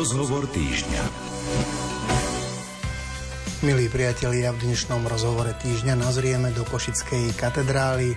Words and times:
Rozhovor 0.00 0.48
týždňa. 0.48 1.02
Milí 3.60 3.92
priatelia, 3.92 4.48
v 4.56 4.72
dnešnom 4.72 5.04
rozhovore 5.04 5.52
týždňa 5.60 5.92
nazrieme 5.92 6.56
do 6.56 6.64
Košickej 6.64 7.36
katedrály. 7.36 8.16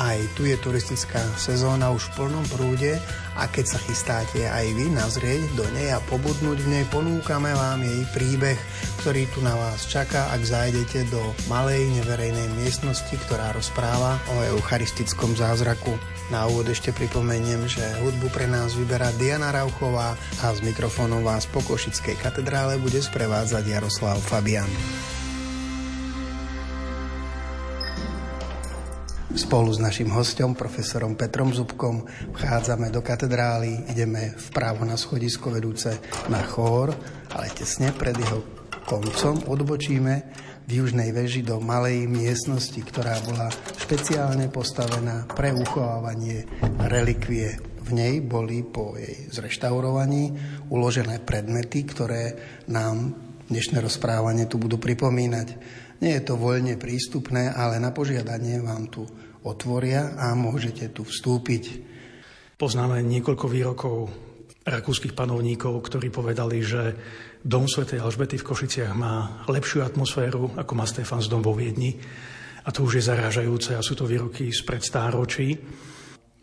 Aj 0.00 0.16
tu 0.32 0.48
je 0.48 0.56
turistická 0.56 1.20
sezóna 1.36 1.92
už 1.92 2.08
v 2.12 2.24
plnom 2.24 2.46
prúde 2.48 2.96
a 3.36 3.44
keď 3.44 3.76
sa 3.76 3.78
chystáte 3.84 4.40
aj 4.48 4.72
vy 4.72 4.88
nazrieť 4.88 5.52
do 5.52 5.68
nej 5.76 5.92
a 5.92 6.00
pobudnúť 6.08 6.58
v 6.64 6.68
nej, 6.68 6.84
ponúkame 6.88 7.52
vám 7.52 7.84
jej 7.84 8.00
príbeh, 8.16 8.56
ktorý 9.04 9.28
tu 9.32 9.44
na 9.44 9.52
vás 9.52 9.84
čaká, 9.84 10.32
ak 10.32 10.40
zájdete 10.48 11.12
do 11.12 11.20
malej 11.52 11.92
neverejnej 12.00 12.48
miestnosti, 12.64 13.12
ktorá 13.28 13.52
rozpráva 13.52 14.16
o 14.32 14.46
eucharistickom 14.56 15.36
zázraku. 15.36 15.92
Na 16.32 16.48
úvod 16.48 16.72
ešte 16.72 16.96
pripomeniem, 16.96 17.68
že 17.68 17.84
hudbu 18.00 18.32
pre 18.32 18.48
nás 18.48 18.72
vyberá 18.72 19.12
Diana 19.20 19.52
Rauchová 19.52 20.16
a 20.40 20.46
z 20.56 20.64
mikrofónom 20.64 21.20
vás 21.20 21.44
po 21.44 21.60
Košickej 21.60 22.16
katedrále 22.16 22.80
bude 22.80 23.04
sprevádzať 23.04 23.64
Jaroslav 23.68 24.16
Fabian. 24.24 24.70
Spolu 29.32 29.72
s 29.72 29.80
našim 29.80 30.12
hostom, 30.12 30.52
profesorom 30.52 31.16
Petrom 31.16 31.56
Zubkom, 31.56 32.04
vchádzame 32.36 32.92
do 32.92 33.00
katedrály, 33.00 33.88
ideme 33.88 34.36
vpravo 34.36 34.84
na 34.84 35.00
schodisko 35.00 35.48
vedúce 35.48 35.96
na 36.28 36.44
chór, 36.44 36.92
ale 37.32 37.48
tesne 37.56 37.96
pred 37.96 38.12
jeho 38.12 38.44
koncom 38.84 39.40
odbočíme 39.48 40.14
v 40.68 40.70
južnej 40.70 41.16
veži 41.16 41.40
do 41.40 41.64
malej 41.64 42.04
miestnosti, 42.12 42.76
ktorá 42.76 43.24
bola 43.24 43.48
špeciálne 43.80 44.52
postavená 44.52 45.24
pre 45.32 45.56
uchovávanie 45.56 46.44
relikvie. 46.92 47.56
V 47.82 47.90
nej 47.96 48.20
boli 48.20 48.60
po 48.60 49.00
jej 49.00 49.32
zreštaurovaní 49.32 50.36
uložené 50.68 51.24
predmety, 51.24 51.88
ktoré 51.88 52.36
nám 52.68 53.16
dnešné 53.48 53.80
rozprávanie 53.80 54.44
tu 54.44 54.60
budú 54.60 54.76
pripomínať. 54.76 55.80
Nie 56.02 56.18
je 56.18 56.26
to 56.28 56.34
voľne 56.34 56.74
prístupné, 56.82 57.54
ale 57.54 57.78
na 57.78 57.94
požiadanie 57.94 58.58
vám 58.58 58.90
tu 58.90 59.06
otvoria 59.42 60.14
a 60.18 60.34
môžete 60.38 60.90
tu 60.94 61.02
vstúpiť. 61.06 61.64
Poznáme 62.58 63.02
niekoľko 63.02 63.46
výrokov 63.50 63.96
rakúskych 64.62 65.18
panovníkov, 65.18 65.82
ktorí 65.82 66.14
povedali, 66.14 66.62
že 66.62 66.94
dom 67.42 67.66
Sv. 67.66 67.98
Alžbety 67.98 68.38
v 68.38 68.46
Košiciach 68.46 68.94
má 68.94 69.42
lepšiu 69.50 69.82
atmosféru, 69.82 70.54
ako 70.54 70.72
má 70.78 70.86
Stefans 70.86 71.26
dom 71.26 71.42
vo 71.42 71.58
Viedni. 71.58 71.98
A 72.62 72.70
to 72.70 72.86
už 72.86 73.02
je 73.02 73.08
zarážajúce 73.10 73.74
a 73.74 73.82
sú 73.82 73.98
to 73.98 74.06
výroky 74.06 74.54
z 74.54 74.62
predstáročí. 74.62 75.58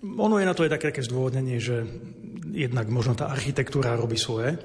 Ono 0.04 0.36
je 0.36 0.48
na 0.48 0.52
to 0.52 0.68
aj 0.68 0.76
také, 0.76 0.92
také 0.92 1.08
zdôvodnenie, 1.08 1.60
že 1.64 1.88
jednak 2.52 2.92
možno 2.92 3.16
tá 3.16 3.32
architektúra 3.32 3.96
robí 3.96 4.20
svoje, 4.20 4.60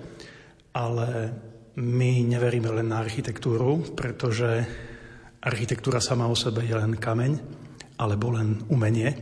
ale 0.75 1.31
my 1.79 2.27
neveríme 2.27 2.71
len 2.71 2.91
na 2.91 3.03
architektúru, 3.03 3.95
pretože 3.95 4.67
architektúra 5.43 6.03
sama 6.03 6.27
o 6.27 6.35
sebe 6.35 6.67
je 6.67 6.75
len 6.75 6.99
kameň 6.99 7.63
alebo 8.05 8.37
len 8.37 8.61
umenie, 8.69 9.17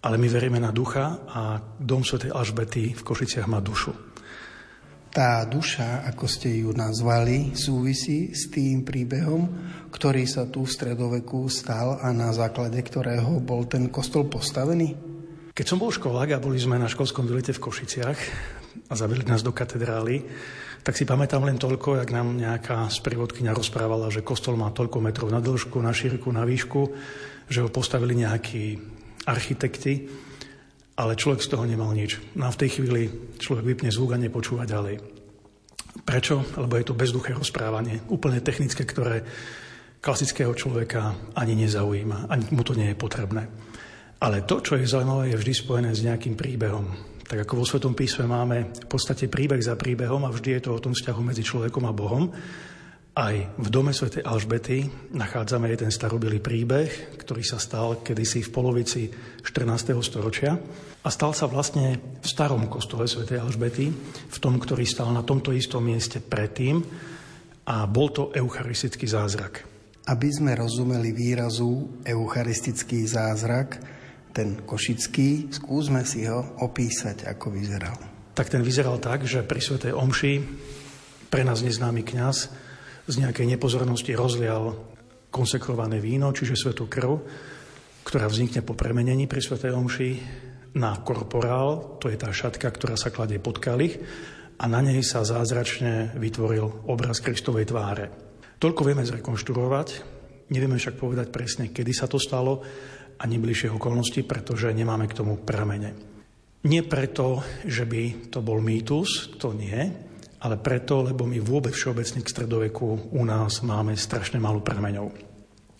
ale 0.00 0.16
my 0.16 0.28
veríme 0.32 0.56
na 0.56 0.72
ducha 0.72 1.28
a 1.28 1.60
dom 1.76 2.00
Sv. 2.00 2.32
Alžbety 2.32 2.96
v 2.96 3.02
Košiciach 3.04 3.44
má 3.44 3.60
dušu. 3.60 3.92
Tá 5.14 5.46
duša, 5.46 6.02
ako 6.10 6.26
ste 6.26 6.66
ju 6.66 6.74
nazvali, 6.74 7.54
súvisí 7.54 8.34
s 8.34 8.50
tým 8.50 8.82
príbehom, 8.82 9.46
ktorý 9.94 10.26
sa 10.26 10.50
tu 10.50 10.66
v 10.66 10.74
stredoveku 10.74 11.46
stal 11.46 12.02
a 12.02 12.10
na 12.10 12.34
základe 12.34 12.82
ktorého 12.82 13.38
bol 13.38 13.62
ten 13.70 13.94
kostol 13.94 14.26
postavený? 14.26 14.98
Keď 15.54 15.66
som 15.70 15.78
bol 15.78 15.94
školák 15.94 16.34
a 16.34 16.42
boli 16.42 16.58
sme 16.58 16.82
na 16.82 16.90
školskom 16.90 17.30
vylete 17.30 17.54
v 17.54 17.62
Košiciach 17.62 18.18
a 18.90 18.92
zavili 18.98 19.22
nás 19.22 19.46
do 19.46 19.54
katedrály, 19.54 20.26
tak 20.84 21.00
si 21.00 21.08
pamätám 21.08 21.40
len 21.48 21.56
toľko, 21.56 21.96
jak 22.04 22.12
nám 22.12 22.36
nejaká 22.36 22.92
sprievodkynia 22.92 23.56
rozprávala, 23.56 24.12
že 24.12 24.20
kostol 24.20 24.60
má 24.60 24.68
toľko 24.68 25.00
metrov 25.00 25.32
na 25.32 25.40
dĺžku, 25.40 25.80
na 25.80 25.96
šírku, 25.96 26.28
na 26.28 26.44
výšku, 26.44 26.92
že 27.48 27.64
ho 27.64 27.72
postavili 27.72 28.12
nejakí 28.20 28.76
architekti, 29.24 30.04
ale 31.00 31.16
človek 31.16 31.40
z 31.40 31.48
toho 31.48 31.64
nemal 31.64 31.88
nič. 31.96 32.20
No 32.36 32.46
a 32.46 32.54
v 32.54 32.60
tej 32.60 32.78
chvíli 32.78 33.02
človek 33.40 33.64
vypne 33.64 33.88
zvuk 33.88 34.12
a 34.12 34.20
nepočúva 34.20 34.68
ďalej. 34.68 35.00
Prečo? 36.04 36.44
Lebo 36.60 36.76
je 36.76 36.84
to 36.84 36.98
bezduché 36.98 37.32
rozprávanie, 37.32 38.04
úplne 38.12 38.44
technické, 38.44 38.84
ktoré 38.84 39.24
klasického 40.04 40.52
človeka 40.52 41.32
ani 41.32 41.56
nezaujíma, 41.64 42.28
ani 42.28 42.44
mu 42.52 42.60
to 42.60 42.76
nie 42.76 42.92
je 42.92 43.00
potrebné. 43.00 43.48
Ale 44.20 44.44
to, 44.44 44.60
čo 44.60 44.76
je 44.76 44.84
zaujímavé, 44.84 45.32
je 45.32 45.40
vždy 45.40 45.52
spojené 45.56 45.90
s 45.96 46.04
nejakým 46.04 46.36
príbehom. 46.36 47.13
Tak 47.24 47.48
ako 47.48 47.56
vo 47.56 47.64
Svetom 47.64 47.96
písme 47.96 48.28
máme 48.28 48.68
v 48.68 48.88
podstate 48.88 49.32
príbeh 49.32 49.56
za 49.56 49.80
príbehom 49.80 50.28
a 50.28 50.34
vždy 50.34 50.60
je 50.60 50.62
to 50.68 50.76
o 50.76 50.82
tom 50.82 50.92
vzťahu 50.92 51.20
medzi 51.24 51.40
človekom 51.40 51.84
a 51.88 51.96
Bohom. 51.96 52.28
Aj 53.16 53.36
v 53.56 53.68
dome 53.72 53.96
Sv. 53.96 54.20
Alžbety 54.20 54.84
nachádzame 55.14 55.72
jeden 55.72 55.88
starobilý 55.88 56.44
príbeh, 56.44 57.16
ktorý 57.16 57.40
sa 57.40 57.56
stal 57.56 58.04
kedysi 58.04 58.44
v 58.44 58.52
polovici 58.52 59.02
14. 59.40 59.96
storočia 60.04 60.58
a 61.00 61.08
stal 61.08 61.32
sa 61.32 61.48
vlastne 61.48 61.96
v 62.20 62.26
starom 62.28 62.68
kostole 62.68 63.08
Sv. 63.08 63.24
Alžbety, 63.40 63.88
v 64.28 64.38
tom, 64.42 64.60
ktorý 64.60 64.84
stal 64.84 65.08
na 65.08 65.24
tomto 65.24 65.54
istom 65.56 65.80
mieste 65.80 66.20
predtým 66.20 66.84
a 67.64 67.88
bol 67.88 68.12
to 68.12 68.36
eucharistický 68.36 69.08
zázrak. 69.08 69.64
Aby 70.12 70.28
sme 70.28 70.52
rozumeli 70.52 71.16
výrazu 71.16 72.04
eucharistický 72.04 73.08
zázrak, 73.08 73.93
ten 74.34 74.66
košický, 74.66 75.54
skúsme 75.54 76.02
si 76.02 76.26
ho 76.26 76.58
opísať, 76.66 77.30
ako 77.30 77.54
vyzeral. 77.54 77.94
Tak 78.34 78.50
ten 78.50 78.66
vyzeral 78.66 78.98
tak, 78.98 79.22
že 79.22 79.46
pri 79.46 79.62
Svetej 79.62 79.94
Omši 79.94 80.34
pre 81.30 81.46
nás 81.46 81.62
neznámy 81.62 82.02
kňaz 82.02 82.36
z 83.06 83.14
nejakej 83.22 83.46
nepozornosti 83.54 84.10
rozlial 84.18 84.74
konsekrované 85.30 86.02
víno, 86.02 86.34
čiže 86.34 86.58
svetú 86.58 86.90
krv, 86.90 87.22
ktorá 88.02 88.26
vznikne 88.26 88.66
po 88.66 88.74
premenení 88.74 89.30
pri 89.30 89.38
Svetej 89.38 89.70
Omši 89.70 90.10
na 90.74 90.98
korporál, 91.06 91.98
to 92.02 92.10
je 92.10 92.18
tá 92.18 92.34
šatka, 92.34 92.66
ktorá 92.66 92.98
sa 92.98 93.14
kladie 93.14 93.38
pod 93.38 93.62
kalich 93.62 94.02
a 94.58 94.66
na 94.66 94.82
nej 94.82 94.98
sa 95.06 95.22
zázračne 95.22 96.14
vytvoril 96.18 96.90
obraz 96.90 97.22
Kristovej 97.22 97.70
tváre. 97.70 98.10
Toľko 98.58 98.82
vieme 98.82 99.06
zrekonštruovať, 99.06 99.88
nevieme 100.50 100.78
však 100.78 100.98
povedať 100.98 101.30
presne, 101.30 101.70
kedy 101.70 101.92
sa 101.94 102.10
to 102.10 102.18
stalo, 102.18 102.62
ani 103.20 103.36
bližšie 103.38 103.70
okolnosti, 103.74 104.22
pretože 104.26 104.74
nemáme 104.74 105.06
k 105.06 105.16
tomu 105.16 105.38
pramene. 105.40 105.94
Nie 106.64 106.80
preto, 106.80 107.44
že 107.68 107.84
by 107.84 108.32
to 108.32 108.40
bol 108.40 108.58
mýtus, 108.64 109.36
to 109.36 109.52
nie, 109.52 109.76
ale 110.44 110.56
preto, 110.60 111.04
lebo 111.04 111.28
my 111.28 111.40
vôbec 111.40 111.72
všeobecne 111.76 112.24
k 112.24 112.32
stredoveku 112.32 113.12
u 113.12 113.22
nás 113.24 113.60
máme 113.60 113.96
strašne 113.96 114.40
málo 114.40 114.64
prameňov. 114.64 115.08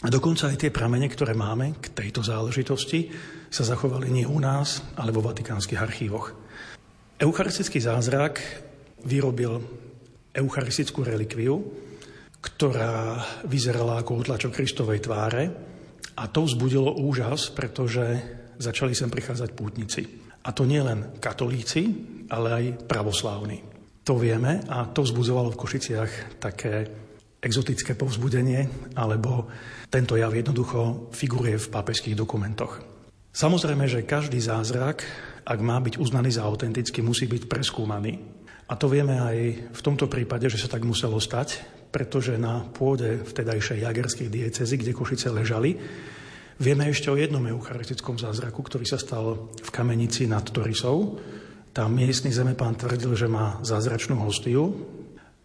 A 0.05 0.13
dokonca 0.13 0.53
aj 0.53 0.61
tie 0.61 0.71
pramene, 0.73 1.09
ktoré 1.09 1.33
máme 1.33 1.81
k 1.81 1.97
tejto 1.97 2.21
záležitosti, 2.21 3.09
sa 3.49 3.65
zachovali 3.65 4.13
nie 4.13 4.29
u 4.29 4.37
nás, 4.37 4.85
ale 5.01 5.09
vo 5.09 5.25
vatikánskych 5.25 5.81
archívoch. 5.81 6.37
Eucharistický 7.17 7.81
zázrak 7.81 8.41
vyrobil 9.09 9.65
eucharistickú 10.37 11.01
relikviu, 11.01 11.57
ktorá 12.45 13.17
vyzerala 13.49 14.05
ako 14.05 14.21
utlačok 14.21 14.61
Kristovej 14.61 15.01
tváre, 15.01 15.49
a 16.15 16.31
to 16.31 16.47
vzbudilo 16.47 16.95
úžas, 16.95 17.51
pretože 17.51 18.23
začali 18.59 18.95
sem 18.95 19.11
prichádzať 19.11 19.51
pútnici. 19.53 20.03
A 20.45 20.53
to 20.53 20.69
nie 20.69 20.79
len 20.79 21.19
katolíci, 21.19 21.91
ale 22.31 22.49
aj 22.53 22.65
pravoslávni. 22.87 23.65
To 24.05 24.21
vieme 24.21 24.61
a 24.69 24.85
to 24.85 25.01
vzbudzovalo 25.01 25.57
v 25.57 25.61
Košiciach 25.61 26.11
také 26.37 26.85
exotické 27.41 27.97
povzbudenie, 27.97 28.93
alebo 28.97 29.49
tento 29.89 30.17
jav 30.17 30.33
jednoducho 30.33 31.13
figuruje 31.13 31.61
v 31.61 31.71
pápežských 31.73 32.17
dokumentoch. 32.17 32.81
Samozrejme, 33.35 33.85
že 33.85 34.09
každý 34.09 34.41
zázrak, 34.41 35.05
ak 35.45 35.59
má 35.61 35.77
byť 35.83 36.01
uznaný 36.01 36.33
za 36.33 36.47
autentický, 36.47 37.05
musí 37.05 37.29
byť 37.29 37.51
preskúmaný. 37.51 38.17
A 38.65 38.81
to 38.81 38.89
vieme 38.89 39.21
aj 39.21 39.37
v 39.77 39.81
tomto 39.85 40.09
prípade, 40.09 40.49
že 40.49 40.57
sa 40.57 40.73
tak 40.73 40.89
muselo 40.89 41.21
stať, 41.21 41.61
pretože 41.95 42.35
na 42.35 42.67
pôde 42.67 43.23
vtedajšej 43.23 43.87
jagerskej 43.87 44.27
diecezy, 44.27 44.75
kde 44.83 44.91
Košice 44.91 45.31
ležali, 45.31 45.79
vieme 46.59 46.91
ešte 46.91 47.07
o 47.07 47.15
jednom 47.15 47.47
eucharistickom 47.47 48.19
zázraku, 48.19 48.67
ktorý 48.67 48.83
sa 48.83 48.99
stal 48.99 49.55
v 49.55 49.71
kamenici 49.71 50.27
nad 50.27 50.43
Torisou. 50.43 51.23
Tam 51.71 51.95
miestny 51.95 52.35
zemepán 52.35 52.75
tvrdil, 52.75 53.15
že 53.15 53.31
má 53.31 53.63
zázračnú 53.63 54.19
hostiu, 54.19 54.75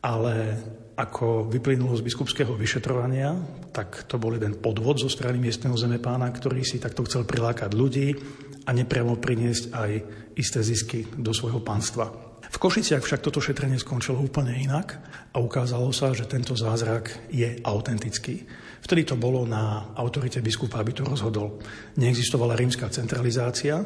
ale 0.02 0.58
ako 0.98 1.48
vyplynulo 1.48 1.94
z 1.96 2.04
biskupského 2.04 2.58
vyšetrovania, 2.58 3.38
tak 3.70 4.10
to 4.10 4.18
bol 4.18 4.34
jeden 4.34 4.58
podvod 4.58 5.00
zo 5.00 5.08
strany 5.08 5.38
miestneho 5.38 5.78
zemepána, 5.78 6.28
ktorý 6.34 6.66
si 6.66 6.82
takto 6.82 7.06
chcel 7.06 7.30
prilákať 7.30 7.72
ľudí 7.78 8.18
a 8.66 8.74
nepriamo 8.74 9.22
priniesť 9.22 9.64
aj 9.72 9.92
isté 10.36 10.60
zisky 10.66 11.06
do 11.14 11.32
svojho 11.32 11.64
pánstva. 11.64 12.29
V 12.50 12.58
Košiciach 12.58 13.06
však 13.06 13.22
toto 13.22 13.38
šetrenie 13.38 13.78
skončilo 13.78 14.20
úplne 14.20 14.58
inak 14.58 14.98
a 15.32 15.38
ukázalo 15.38 15.94
sa, 15.94 16.12
že 16.18 16.26
tento 16.26 16.58
zázrak 16.58 17.30
je 17.30 17.62
autentický. 17.62 18.44
Vtedy 18.82 19.06
to 19.06 19.16
bolo 19.16 19.46
na 19.46 19.94
autorite 19.94 20.42
biskupa, 20.42 20.82
aby 20.82 20.98
to 20.98 21.06
rozhodol. 21.06 21.62
Neexistovala 22.02 22.58
rímska 22.58 22.90
centralizácia, 22.90 23.86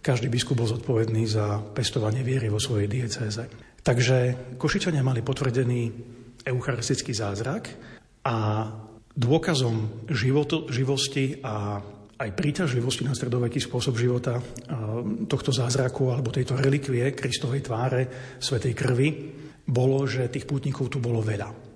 každý 0.00 0.32
biskup 0.32 0.58
bol 0.58 0.68
zodpovedný 0.68 1.28
za 1.28 1.60
pestovanie 1.76 2.24
viery 2.24 2.48
vo 2.48 2.58
svojej 2.58 2.88
diecéze. 2.88 3.46
Takže 3.84 4.56
Košičania 4.56 5.04
mali 5.04 5.20
potvrdený 5.20 5.92
eucharistický 6.44 7.12
zázrak 7.12 7.68
a 8.24 8.68
dôkazom 9.12 10.08
životu, 10.08 10.68
živosti 10.72 11.44
a 11.44 11.84
aj 12.20 12.36
príťažlivosti 12.36 13.08
na 13.08 13.16
stredoveký 13.16 13.56
spôsob 13.64 13.96
života 13.96 14.36
tohto 15.24 15.50
zázraku 15.56 16.12
alebo 16.12 16.28
tejto 16.28 16.60
relikvie 16.60 17.16
Kristovej 17.16 17.64
tváre, 17.64 18.36
Svetej 18.36 18.76
krvi, 18.76 19.08
bolo, 19.64 20.04
že 20.04 20.28
tých 20.28 20.44
pútnikov 20.44 20.92
tu 20.92 21.00
bolo 21.00 21.24
veľa. 21.24 21.69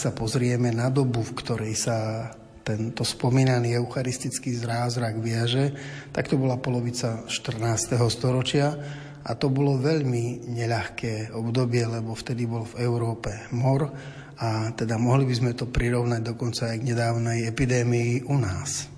Sa 0.00 0.16
pozrieme 0.16 0.72
na 0.72 0.88
dobu, 0.88 1.20
v 1.20 1.36
ktorej 1.36 1.76
sa 1.76 2.32
tento 2.64 3.04
spomínaný 3.04 3.76
eucharistický 3.76 4.56
zrázrak 4.56 5.20
viaže, 5.20 5.76
tak 6.08 6.24
to 6.24 6.40
bola 6.40 6.56
polovica 6.56 7.28
14. 7.28 8.00
storočia 8.08 8.72
a 9.20 9.36
to 9.36 9.52
bolo 9.52 9.76
veľmi 9.76 10.48
neľahké 10.48 11.36
obdobie, 11.36 11.84
lebo 11.84 12.16
vtedy 12.16 12.48
bol 12.48 12.64
v 12.64 12.80
Európe 12.80 13.52
mor 13.52 13.92
a 14.40 14.72
teda 14.72 14.96
mohli 14.96 15.28
by 15.28 15.34
sme 15.36 15.52
to 15.52 15.68
prirovnať 15.68 16.24
dokonca 16.24 16.72
aj 16.72 16.80
k 16.80 16.88
nedávnej 16.96 17.44
epidémii 17.44 18.24
u 18.32 18.40
nás. 18.40 18.88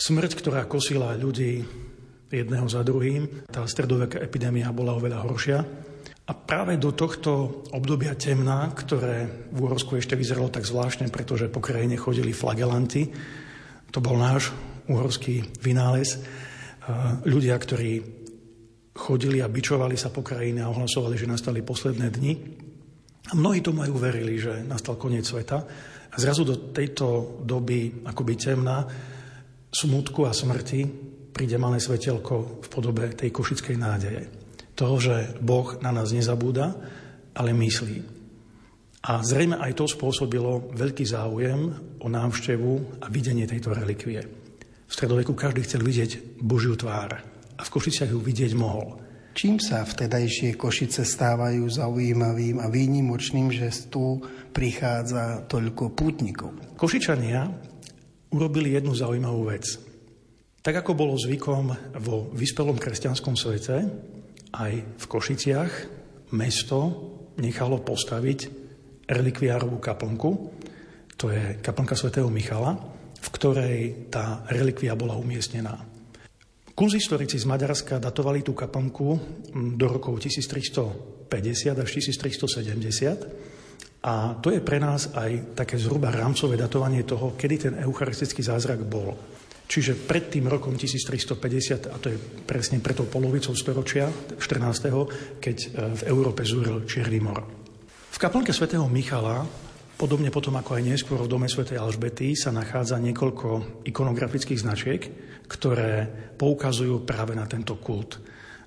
Smrť, 0.00 0.32
ktorá 0.40 0.64
kosila 0.64 1.12
ľudí 1.20 1.60
jedného 2.32 2.64
za 2.64 2.80
druhým, 2.80 3.44
tá 3.52 3.68
stredoveká 3.68 4.24
epidémia 4.24 4.72
bola 4.72 4.96
oveľa 4.96 5.18
horšia. 5.20 5.58
A 6.30 6.32
práve 6.32 6.78
do 6.78 6.94
tohto 6.94 7.66
obdobia 7.74 8.14
temná, 8.14 8.70
ktoré 8.70 9.50
v 9.50 9.66
Úhorsku 9.66 9.98
ešte 9.98 10.14
vyzeralo 10.14 10.46
tak 10.46 10.62
zvláštne, 10.62 11.10
pretože 11.10 11.50
po 11.50 11.58
krajine 11.58 11.98
chodili 11.98 12.30
flagelanti, 12.30 13.10
to 13.90 13.98
bol 13.98 14.14
náš 14.14 14.54
uhorský 14.86 15.42
vynález, 15.58 16.22
ľudia, 17.26 17.58
ktorí 17.58 17.98
chodili 18.94 19.42
a 19.42 19.50
bičovali 19.50 19.98
sa 19.98 20.14
po 20.14 20.22
krajine 20.22 20.62
a 20.62 20.70
ohlasovali, 20.70 21.18
že 21.18 21.26
nastali 21.26 21.66
posledné 21.66 22.06
dni. 22.14 22.32
A 23.26 23.34
mnohí 23.34 23.58
tomu 23.58 23.82
aj 23.82 23.90
uverili, 23.90 24.38
že 24.38 24.62
nastal 24.62 24.94
koniec 24.94 25.26
sveta. 25.26 25.58
A 26.10 26.16
zrazu 26.18 26.46
do 26.46 26.70
tejto 26.70 27.42
doby 27.42 28.06
akoby 28.06 28.34
temná, 28.38 28.86
smutku 29.66 30.30
a 30.30 30.34
smrti 30.34 30.86
príde 31.34 31.58
malé 31.58 31.82
svetelko 31.82 32.62
v 32.62 32.68
podobe 32.70 33.18
tej 33.18 33.34
košickej 33.34 33.74
nádeje 33.78 34.39
toho, 34.80 34.96
že 34.96 35.36
Boh 35.44 35.76
na 35.84 35.92
nás 35.92 36.08
nezabúda, 36.16 36.72
ale 37.36 37.52
myslí. 37.52 38.00
A 39.04 39.20
zrejme 39.20 39.60
aj 39.60 39.76
to 39.76 39.84
spôsobilo 39.84 40.72
veľký 40.72 41.04
záujem 41.04 41.72
o 42.00 42.08
návštevu 42.08 43.00
a 43.04 43.06
videnie 43.12 43.44
tejto 43.44 43.76
relikvie. 43.76 44.24
V 44.88 44.92
stredoveku 44.92 45.36
každý 45.36 45.64
chcel 45.64 45.84
vidieť 45.84 46.40
Božiu 46.40 46.76
tvár 46.76 47.20
a 47.56 47.62
v 47.62 47.72
Košiciach 47.72 48.12
ju 48.12 48.20
vidieť 48.20 48.52
mohol. 48.56 49.00
Čím 49.30 49.62
sa 49.62 49.86
vtedajšie 49.86 50.58
Košice 50.58 51.06
stávajú 51.06 51.62
zaujímavým 51.64 52.58
a 52.60 52.66
výnimočným, 52.66 53.48
že 53.54 53.70
tu 53.88 54.18
prichádza 54.50 55.46
toľko 55.46 55.94
pútnikov? 55.94 56.76
Košičania 56.76 57.46
urobili 58.34 58.74
jednu 58.74 58.92
zaujímavú 58.92 59.48
vec. 59.48 59.64
Tak 60.60 60.84
ako 60.84 60.92
bolo 60.92 61.14
zvykom 61.16 61.96
vo 62.04 62.28
vyspelom 62.36 62.76
kresťanskom 62.76 63.32
svete, 63.32 63.76
aj 64.54 64.72
v 64.98 65.04
Košiciach 65.06 65.72
mesto 66.34 66.78
nechalo 67.38 67.78
postaviť 67.82 68.48
relikviárovú 69.10 69.78
kaplnku, 69.82 70.30
to 71.18 71.30
je 71.30 71.58
kaplnka 71.60 71.96
svätého 71.98 72.30
Michala, 72.30 72.78
v 73.20 73.28
ktorej 73.34 74.08
tá 74.08 74.44
relikvia 74.48 74.96
bola 74.96 75.14
umiestnená. 75.18 75.84
Kunzistorici 76.72 77.36
z 77.36 77.44
Maďarska 77.44 78.00
datovali 78.00 78.40
tú 78.40 78.56
kaplnku 78.56 79.06
do 79.76 79.86
rokov 79.90 80.16
1350 80.24 81.76
až 81.76 81.88
1370 81.92 84.00
a 84.00 84.40
to 84.40 84.48
je 84.48 84.64
pre 84.64 84.80
nás 84.80 85.12
aj 85.12 85.52
také 85.52 85.76
zhruba 85.76 86.08
rámcové 86.08 86.56
datovanie 86.56 87.04
toho, 87.04 87.36
kedy 87.36 87.56
ten 87.60 87.76
eucharistický 87.84 88.40
zázrak 88.40 88.80
bol. 88.88 89.12
Čiže 89.70 89.94
pred 89.94 90.26
tým 90.26 90.50
rokom 90.50 90.74
1350, 90.74 91.94
a 91.94 91.96
to 92.02 92.10
je 92.10 92.18
presne 92.42 92.82
pred 92.82 92.98
tou 92.98 93.06
polovicou 93.06 93.54
storočia, 93.54 94.10
14., 94.10 95.38
keď 95.38 95.56
e, 95.62 95.68
v 95.94 96.02
Európe 96.10 96.42
zúril 96.42 96.82
Čierny 96.90 97.22
mor. 97.22 97.46
V 98.10 98.18
kaplnke 98.18 98.50
svätého 98.50 98.82
Michala, 98.90 99.46
podobne 99.94 100.34
potom 100.34 100.58
ako 100.58 100.74
aj 100.74 100.82
neskôr 100.82 101.22
v 101.22 101.30
dome 101.30 101.46
svätej 101.46 101.78
Alžbety, 101.78 102.34
sa 102.34 102.50
nachádza 102.50 102.98
niekoľko 102.98 103.86
ikonografických 103.86 104.58
značiek, 104.58 105.00
ktoré 105.46 106.10
poukazujú 106.34 107.06
práve 107.06 107.38
na 107.38 107.46
tento 107.46 107.78
kult. 107.78 108.18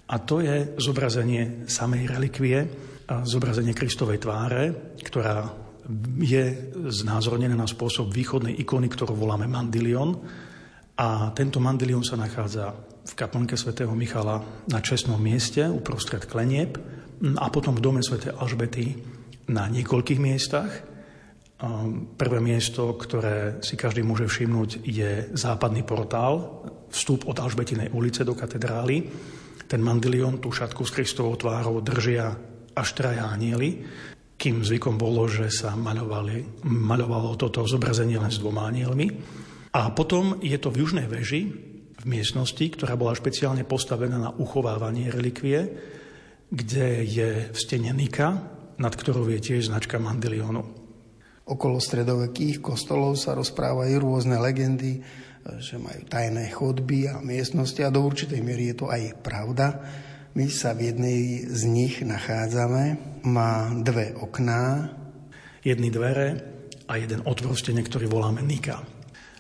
A 0.07 0.23
to 0.23 0.39
je 0.39 0.79
zobrazenie 0.79 1.67
samej 1.67 2.07
relikvie, 2.07 2.59
a 3.03 3.27
zobrazenie 3.27 3.75
Kristovej 3.75 4.23
tváre, 4.23 4.95
ktorá 5.03 5.51
je 6.23 6.71
znázornená 6.87 7.59
na 7.59 7.67
spôsob 7.67 8.07
východnej 8.15 8.55
ikony, 8.63 8.87
ktorú 8.87 9.19
voláme 9.19 9.51
mandilion, 9.51 10.15
a 10.93 11.33
tento 11.33 11.57
mandelion 11.57 12.05
sa 12.05 12.13
nachádza 12.13 12.73
v 13.03 13.13
kaplnke 13.17 13.57
svätého 13.57 13.91
Michala 13.97 14.39
na 14.69 14.79
čestnom 14.79 15.17
mieste 15.17 15.65
uprostred 15.65 16.23
klenieb 16.29 16.77
a 17.19 17.47
potom 17.49 17.75
v 17.75 17.83
dome 17.83 18.01
svätej 18.05 18.37
Alžbety 18.37 18.95
na 19.51 19.67
niekoľkých 19.67 20.21
miestach. 20.21 20.71
Prvé 22.19 22.39
miesto, 22.43 22.93
ktoré 22.99 23.63
si 23.63 23.79
každý 23.79 24.03
môže 24.03 24.27
všimnúť, 24.27 24.83
je 24.83 25.31
západný 25.31 25.83
portál, 25.87 26.63
vstup 26.91 27.25
od 27.25 27.39
Alžbetinej 27.39 27.91
ulice 27.95 28.27
do 28.27 28.35
katedrály. 28.35 29.07
Ten 29.65 29.79
mandelion, 29.79 30.37
tú 30.43 30.51
šatku 30.51 30.83
s 30.83 30.91
Kristovou 30.91 31.39
tvárou 31.39 31.79
držia 31.79 32.35
až 32.75 32.89
traja 32.93 33.31
anieli, 33.31 33.81
kým 34.35 34.59
zvykom 34.59 34.99
bolo, 34.99 35.23
že 35.31 35.47
sa 35.47 35.73
maľovali, 35.73 36.67
maľovalo 36.67 37.39
toto 37.39 37.63
zobrazenie 37.63 38.19
len 38.19 38.29
s 38.29 38.43
dvoma 38.43 38.67
anielmi. 38.67 39.07
A 39.73 39.89
potom 39.89 40.37
je 40.45 40.53
to 40.61 40.69
v 40.69 40.85
južnej 40.85 41.09
veži, 41.09 41.49
v 41.97 42.05
miestnosti, 42.05 42.61
ktorá 42.61 42.93
bola 42.93 43.17
špeciálne 43.17 43.65
postavená 43.65 44.21
na 44.21 44.29
uchovávanie 44.29 45.09
relikvie, 45.09 45.73
kde 46.53 47.01
je 47.01 47.29
v 47.49 47.57
stene 47.57 47.89
Nika, 47.89 48.37
nad 48.77 48.93
ktorou 48.93 49.25
je 49.33 49.41
tiež 49.41 49.73
značka 49.73 49.97
Mandelionu. 49.97 50.61
Okolo 51.49 51.81
stredovekých 51.81 52.61
kostolov 52.61 53.17
sa 53.17 53.33
rozprávajú 53.33 53.97
rôzne 53.97 54.37
legendy, 54.37 55.01
že 55.59 55.75
majú 55.81 56.05
tajné 56.07 56.53
chodby 56.53 57.09
a 57.09 57.19
miestnosti 57.19 57.81
a 57.83 57.91
do 57.91 58.05
určitej 58.05 58.39
miery 58.39 58.71
je 58.71 58.75
to 58.79 58.87
aj 58.87 59.17
pravda. 59.25 59.81
My 60.37 60.47
sa 60.53 60.77
v 60.77 60.93
jednej 60.93 61.49
z 61.49 61.61
nich 61.67 61.99
nachádzame, 61.99 62.97
má 63.25 63.73
dve 63.81 64.13
okná. 64.17 64.93
Jedny 65.63 65.89
dvere 65.89 66.27
a 66.85 66.99
jeden 66.99 67.23
otvor 67.23 67.55
v 67.55 67.63
stene, 67.63 67.81
ktorý 67.81 68.11
voláme 68.11 68.43
Nika. 68.43 68.92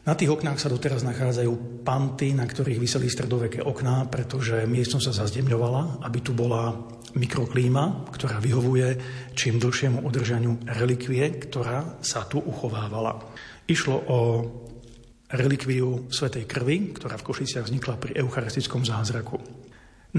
Na 0.03 0.19
tých 0.19 0.35
oknách 0.35 0.59
sa 0.59 0.67
doteraz 0.67 0.99
nachádzajú 1.07 1.83
panty, 1.87 2.35
na 2.35 2.43
ktorých 2.43 2.75
vyseli 2.75 3.07
stredoveké 3.07 3.63
okná, 3.63 4.03
pretože 4.11 4.67
miestnosť 4.67 5.05
sa 5.07 5.23
zazdemňovala, 5.23 6.03
aby 6.03 6.19
tu 6.19 6.35
bola 6.35 6.75
mikroklíma, 7.15 8.11
ktorá 8.11 8.43
vyhovuje 8.43 8.99
čím 9.31 9.63
dlhšiemu 9.63 10.03
udržaniu 10.03 10.59
relikvie, 10.75 11.23
ktorá 11.47 12.03
sa 12.03 12.27
tu 12.27 12.43
uchovávala. 12.43 13.15
Išlo 13.63 13.95
o 13.95 14.19
relikviu 15.31 16.11
Svetej 16.11 16.51
krvi, 16.51 16.91
ktorá 16.91 17.15
v 17.15 17.23
Košiciach 17.23 17.63
vznikla 17.63 17.95
pri 17.95 18.19
eucharistickom 18.19 18.83
zázraku. 18.83 19.39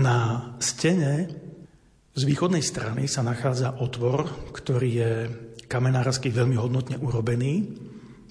Na 0.00 0.48
stene 0.64 1.28
z 2.16 2.22
východnej 2.24 2.64
strany 2.64 3.04
sa 3.04 3.20
nachádza 3.20 3.76
otvor, 3.84 4.48
ktorý 4.56 4.90
je 4.96 5.12
kamenársky 5.68 6.32
veľmi 6.32 6.56
hodnotne 6.56 6.96
urobený 6.96 7.84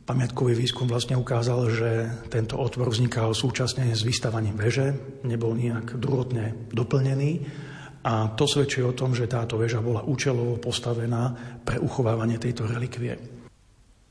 Pamiatkový 0.03 0.51
výskum 0.51 0.83
vlastne 0.83 1.15
ukázal, 1.15 1.71
že 1.71 1.89
tento 2.27 2.59
otvor 2.59 2.91
vznikal 2.91 3.31
súčasne 3.31 3.87
s 3.87 4.03
vystavaním 4.03 4.59
veže, 4.59 4.91
nebol 5.23 5.55
nejak 5.55 5.95
druhotne 5.95 6.67
doplnený 6.75 7.31
a 8.03 8.35
to 8.35 8.43
svedčí 8.43 8.83
o 8.83 8.91
tom, 8.91 9.15
že 9.15 9.31
táto 9.31 9.55
väža 9.55 9.79
bola 9.79 10.03
účelovo 10.03 10.59
postavená 10.59 11.55
pre 11.63 11.79
uchovávanie 11.79 12.35
tejto 12.35 12.67
relikvie. 12.67 13.15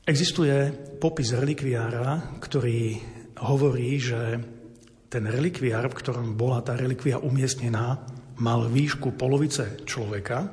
Existuje 0.01 0.73
popis 0.97 1.29
relikviára, 1.37 2.41
ktorý 2.41 2.97
hovorí, 3.45 4.01
že 4.01 4.41
ten 5.13 5.29
relikviár, 5.29 5.93
v 5.93 5.97
ktorom 6.01 6.33
bola 6.33 6.65
tá 6.65 6.73
relikvia 6.73 7.21
umiestnená, 7.21 8.01
mal 8.41 8.65
výšku 8.65 9.13
polovice 9.13 9.85
človeka, 9.85 10.49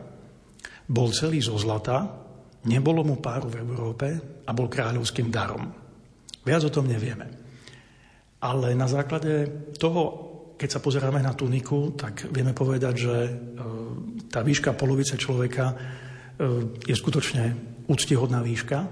bol 0.85 1.09
celý 1.16 1.40
zo 1.40 1.56
zlata, 1.56 2.28
nebolo 2.66 3.06
mu 3.06 3.16
páru 3.22 3.48
v 3.48 3.60
Európe 3.62 4.06
a 4.44 4.50
bol 4.52 4.68
kráľovským 4.68 5.32
darom. 5.32 5.64
Viac 6.44 6.62
o 6.68 6.74
tom 6.74 6.88
nevieme. 6.88 7.26
Ale 8.40 8.72
na 8.72 8.88
základe 8.88 9.48
toho 9.76 10.30
keď 10.60 10.76
sa 10.76 10.84
pozeráme 10.84 11.24
na 11.24 11.32
tuniku, 11.32 11.96
tak 11.96 12.28
vieme 12.28 12.52
povedať, 12.52 12.94
že 13.00 13.16
e, 13.16 13.32
tá 14.28 14.44
výška 14.44 14.76
polovice 14.76 15.16
človeka 15.16 15.72
e, 15.72 15.74
je 16.84 16.92
skutočne 16.92 17.56
úctihodná 17.88 18.44
výška. 18.44 18.84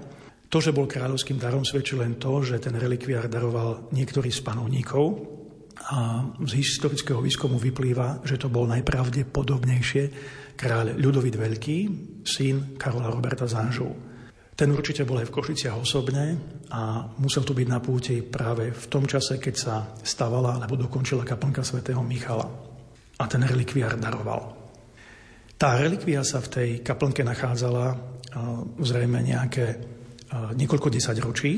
To, 0.49 0.57
že 0.57 0.73
bol 0.73 0.89
kráľovským 0.89 1.37
darom, 1.37 1.61
svedčí 1.61 1.93
len 1.93 2.17
to, 2.17 2.41
že 2.41 2.57
ten 2.57 2.73
relikviár 2.73 3.29
daroval 3.29 3.93
niektorý 3.93 4.33
z 4.33 4.41
panovníkov 4.41 5.37
a 5.93 6.25
z 6.41 6.51
historického 6.57 7.21
výskumu 7.21 7.61
vyplýva, 7.61 8.25
že 8.25 8.41
to 8.41 8.49
bol 8.49 8.65
najpravdepodobnejšie 8.65 10.03
kráľ 10.59 10.99
Ľudovit 10.99 11.39
Veľký, 11.39 11.77
syn 12.27 12.75
Karola 12.75 13.07
Roberta 13.07 13.47
Zanžov. 13.47 13.95
Ten 14.59 14.75
určite 14.75 15.07
bol 15.07 15.23
aj 15.23 15.31
v 15.31 15.35
Košiciach 15.39 15.79
osobne 15.79 16.35
a 16.75 17.07
musel 17.15 17.47
tu 17.47 17.55
byť 17.55 17.67
na 17.71 17.79
púti 17.79 18.19
práve 18.19 18.75
v 18.75 18.85
tom 18.91 19.07
čase, 19.07 19.39
keď 19.39 19.55
sa 19.55 19.75
stavala 20.03 20.59
alebo 20.59 20.75
dokončila 20.75 21.23
kaplnka 21.23 21.63
svätého 21.63 22.03
Michala. 22.03 22.43
A 23.15 23.23
ten 23.23 23.39
relikviár 23.39 23.95
daroval. 23.95 24.59
Tá 25.55 25.79
relikvia 25.79 26.27
sa 26.27 26.43
v 26.43 26.51
tej 26.51 26.69
kaplnke 26.83 27.23
nachádzala 27.23 27.95
zrejme 28.83 29.23
nejaké 29.23 29.65
niekoľko 30.59 30.91
desaťročí, 30.91 31.51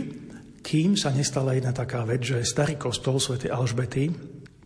kým 0.61 0.93
sa 0.93 1.09
nestala 1.09 1.57
jedna 1.57 1.73
taká 1.73 2.05
vec, 2.05 2.21
že 2.21 2.45
starý 2.45 2.77
kostol 2.77 3.17
svätej 3.17 3.49
Alžbety, 3.49 4.13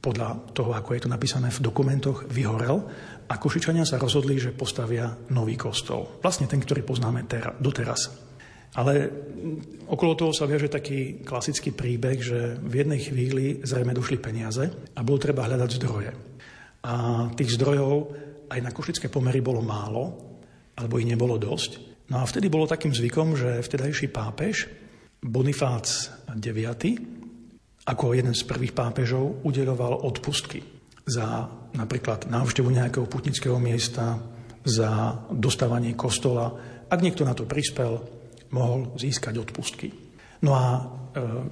podľa 0.04 0.54
toho, 0.54 0.76
ako 0.76 0.94
je 0.94 1.02
to 1.02 1.10
napísané 1.10 1.50
v 1.50 1.66
dokumentoch, 1.66 2.30
vyhorel 2.30 2.78
a 3.26 3.42
Košičania 3.42 3.90
sa 3.90 3.98
rozhodli, 3.98 4.38
že 4.38 4.54
postavia 4.54 5.10
nový 5.34 5.58
kostol. 5.58 6.22
Vlastne 6.22 6.46
ten, 6.46 6.62
ktorý 6.62 6.86
poznáme 6.86 7.26
tera, 7.26 7.58
doteraz. 7.58 8.14
Ale 8.76 9.08
okolo 9.88 10.14
toho 10.14 10.32
sa 10.36 10.46
viaže 10.46 10.70
taký 10.70 11.26
klasický 11.26 11.72
príbeh, 11.72 12.20
že 12.22 12.60
v 12.60 12.86
jednej 12.86 13.02
chvíli 13.02 13.46
zrejme 13.64 13.96
došli 13.96 14.20
peniaze 14.20 14.68
a 14.68 15.00
bolo 15.02 15.18
treba 15.18 15.48
hľadať 15.48 15.70
zdroje. 15.80 16.12
A 16.86 16.94
tých 17.34 17.56
zdrojov 17.56 17.94
aj 18.52 18.60
na 18.62 18.70
košické 18.70 19.10
pomery 19.10 19.42
bolo 19.42 19.64
málo, 19.64 20.04
alebo 20.78 21.00
ich 21.02 21.10
nebolo 21.10 21.40
dosť. 21.40 22.04
No 22.12 22.22
a 22.22 22.30
vtedy 22.30 22.52
bolo 22.52 22.70
takým 22.70 22.94
zvykom, 22.94 23.34
že 23.34 23.66
vtedajší 23.66 24.14
pápež 24.14 24.70
Bonifác 25.26 25.90
IX 26.30 26.78
ako 27.90 28.14
jeden 28.14 28.38
z 28.38 28.44
prvých 28.46 28.78
pápežov 28.78 29.42
udeloval 29.42 30.06
odpustky 30.06 30.75
za 31.06 31.50
napríklad 31.78 32.26
návštevu 32.28 32.70
nejakého 32.74 33.06
putnického 33.06 33.62
miesta, 33.62 34.18
za 34.66 35.22
dostávanie 35.30 35.94
kostola. 35.94 36.50
Ak 36.90 37.00
niekto 37.00 37.22
na 37.22 37.38
to 37.38 37.46
prispel, 37.46 38.02
mohol 38.50 38.98
získať 38.98 39.38
odpustky. 39.38 39.94
No 40.42 40.58
a 40.58 40.66
e, 40.74 40.82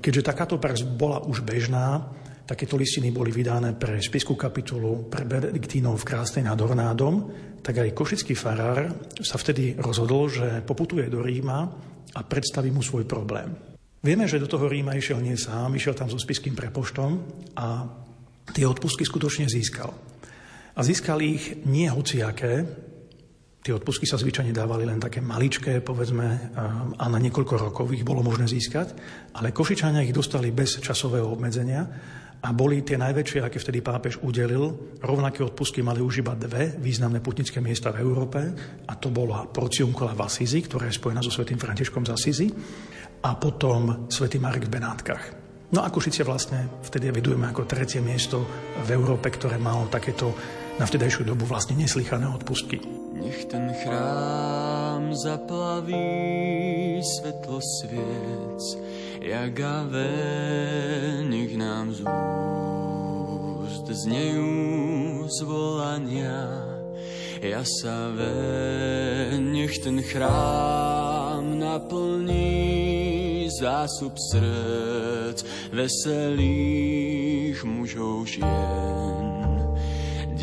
keďže 0.02 0.34
takáto 0.34 0.58
prax 0.58 0.82
bola 0.82 1.22
už 1.22 1.46
bežná, 1.46 2.10
takéto 2.44 2.76
listiny 2.76 3.14
boli 3.14 3.30
vydané 3.30 3.78
pre 3.78 4.02
spisku 4.02 4.34
kapitulu, 4.36 5.08
pre 5.08 5.24
Benediktínov 5.24 6.02
v 6.02 6.08
Krásnej 6.10 6.44
nad 6.44 6.58
Hornádom, 6.60 7.30
tak 7.64 7.80
aj 7.80 7.96
košický 7.96 8.36
farár 8.36 8.92
sa 9.22 9.40
vtedy 9.40 9.80
rozhodol, 9.80 10.28
že 10.28 10.66
poputuje 10.66 11.08
do 11.08 11.24
Ríma 11.24 11.60
a 12.14 12.20
predstaví 12.26 12.74
mu 12.74 12.84
svoj 12.84 13.08
problém. 13.08 13.56
Vieme, 14.04 14.28
že 14.28 14.42
do 14.42 14.52
toho 14.52 14.68
Ríma 14.68 15.00
išiel 15.00 15.24
nie 15.24 15.40
sám, 15.40 15.80
išiel 15.80 15.96
tam 15.96 16.12
so 16.12 16.20
spiským 16.20 16.60
prepoštom 16.60 17.12
a 17.56 17.88
tie 18.52 18.68
odpustky 18.68 19.08
skutočne 19.08 19.48
získal. 19.48 19.94
A 20.74 20.80
získal 20.84 21.22
ich 21.24 21.64
nie 21.64 21.88
hociaké, 21.88 22.68
Tie 23.64 23.72
odpustky 23.72 24.04
sa 24.04 24.20
zvyčajne 24.20 24.52
dávali 24.52 24.84
len 24.84 25.00
také 25.00 25.24
maličké, 25.24 25.80
povedzme, 25.80 26.52
a 27.00 27.06
na 27.08 27.16
niekoľko 27.16 27.72
rokov 27.72 27.96
ich 27.96 28.04
bolo 28.04 28.20
možné 28.20 28.44
získať, 28.44 28.92
ale 29.40 29.56
Košičania 29.56 30.04
ich 30.04 30.12
dostali 30.12 30.52
bez 30.52 30.84
časového 30.84 31.32
obmedzenia 31.32 31.88
a 32.44 32.52
boli 32.52 32.84
tie 32.84 33.00
najväčšie, 33.00 33.40
aké 33.40 33.64
vtedy 33.64 33.80
pápež 33.80 34.20
udelil. 34.20 35.00
Rovnaké 35.00 35.48
odpustky 35.48 35.80
mali 35.80 36.04
už 36.04 36.28
iba 36.28 36.36
dve 36.36 36.76
významné 36.76 37.24
putnické 37.24 37.64
miesta 37.64 37.96
v 37.96 38.04
Európe 38.04 38.52
a 38.84 38.94
to 39.00 39.08
bola 39.16 39.48
Porciunkola 39.48 40.12
v 40.12 40.28
Asizi, 40.28 40.60
ktorá 40.60 40.92
je 40.92 41.00
spojená 41.00 41.24
so 41.24 41.32
svätým 41.32 41.56
Františkom 41.56 42.04
z 42.04 42.12
Asizi 42.12 42.48
a 43.24 43.40
potom 43.40 44.12
svätý 44.12 44.44
Marek 44.44 44.68
v 44.68 44.76
Benátkach. 44.76 45.43
No 45.74 45.82
a 45.82 45.90
Košice 45.90 46.22
vlastne 46.22 46.70
vtedy 46.86 47.10
evidujeme 47.10 47.50
ako 47.50 47.66
tretie 47.66 47.98
miesto 47.98 48.46
v 48.86 48.90
Európe, 48.94 49.34
ktoré 49.34 49.58
malo 49.58 49.90
takéto 49.90 50.30
na 50.78 50.86
vtedajšiu 50.86 51.26
dobu 51.26 51.50
vlastne 51.50 51.74
neslychané 51.74 52.30
odpustky. 52.30 52.78
Nech 53.18 53.50
ten 53.50 53.74
chrám 53.82 55.18
zaplaví 55.18 57.02
svetlo 57.02 57.58
sviec, 57.58 58.62
jak 59.18 59.54
ave, 59.58 60.14
nech 61.26 61.58
nám 61.58 61.90
z 61.90 62.06
úst 62.06 63.90
znejú 63.90 65.26
zvolania. 65.42 66.70
Ja 67.42 67.66
sa 67.66 68.14
ve, 68.14 69.36
nech 69.42 69.82
ten 69.82 70.00
chrám 70.06 71.58
naplní 71.58 72.83
zásup 73.62 74.14
srdc 74.32 75.46
veselých 75.74 77.64
mužov 77.64 78.26
žien. 78.26 79.34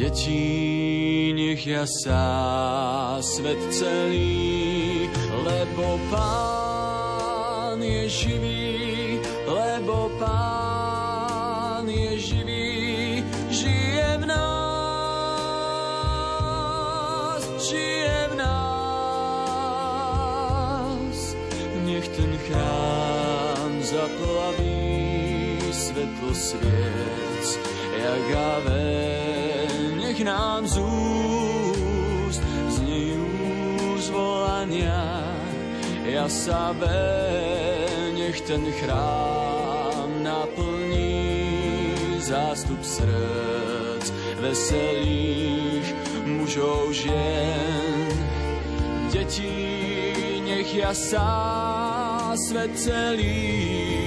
Detí, 0.01 1.33
nech 1.37 1.67
jasá 1.67 3.19
svet 3.21 3.59
celý, 3.71 5.11
lebo 5.45 6.01
Pán 6.11 7.83
je 7.83 8.09
živý, 8.09 8.90
sviec, 26.35 27.47
jak 27.99 28.27
aver 28.37 29.69
nech 29.97 30.21
nám 30.25 30.67
z 30.67 30.79
úst 30.79 32.43
znejú 32.69 33.29
zvolania. 33.99 35.23
Ja 36.05 36.27
sa 36.27 36.75
nech 38.19 38.41
ten 38.47 38.67
chrám 38.73 40.23
naplní 40.23 41.31
zástup 42.21 42.83
srdc 42.85 44.07
veselých 44.41 45.87
mužov 46.27 46.95
žien. 46.95 48.11
Deti 49.11 50.43
nech 50.47 50.75
jasá 50.75 52.33
svet 52.49 52.71
celý, 52.79 54.00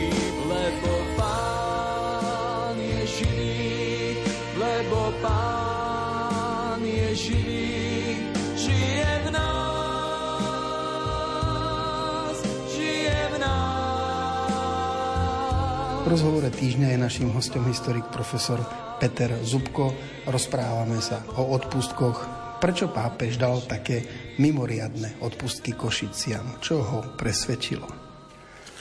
rozhovore 16.14 16.46
týždňa 16.46 16.94
je 16.94 17.00
našim 17.02 17.28
hostom 17.34 17.66
historik 17.66 18.06
profesor 18.14 18.62
Peter 19.02 19.34
Zubko. 19.42 19.98
Rozprávame 20.30 21.02
sa 21.02 21.26
o 21.42 21.58
odpustkoch. 21.58 22.18
Prečo 22.62 22.94
pápež 22.94 23.42
dal 23.42 23.66
také 23.66 24.06
mimoriadne 24.38 25.18
odpustky 25.26 25.74
Košiciam? 25.74 26.62
Čo 26.62 26.86
ho 26.86 27.00
presvedčilo? 27.18 27.90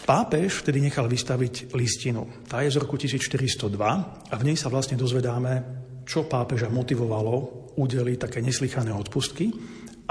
Pápež 0.04 0.60
vtedy 0.60 0.84
nechal 0.84 1.08
vystaviť 1.08 1.72
listinu. 1.72 2.28
Tá 2.44 2.60
je 2.60 2.76
z 2.76 2.76
roku 2.76 3.00
1402 3.00 3.80
a 4.28 4.34
v 4.36 4.42
nej 4.44 4.60
sa 4.60 4.68
vlastne 4.68 5.00
dozvedáme 5.00 5.80
čo 6.04 6.28
pápeža 6.28 6.68
motivovalo 6.68 7.72
udeliť 7.80 8.28
také 8.28 8.44
neslychané 8.44 8.92
odpustky. 8.92 9.48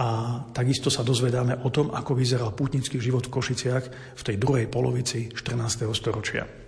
a 0.01 0.42
takisto 0.50 0.90
sa 0.90 1.06
dozvedáme 1.06 1.62
o 1.62 1.70
tom, 1.70 1.94
ako 1.94 2.18
vyzeral 2.18 2.58
pútnický 2.58 2.98
život 2.98 3.30
v 3.30 3.34
Košiciach 3.38 3.86
v 4.18 4.22
tej 4.25 4.42
druhej 4.42 4.66
polovici 4.72 5.30
14. 5.30 5.86
storočia. 5.94 6.61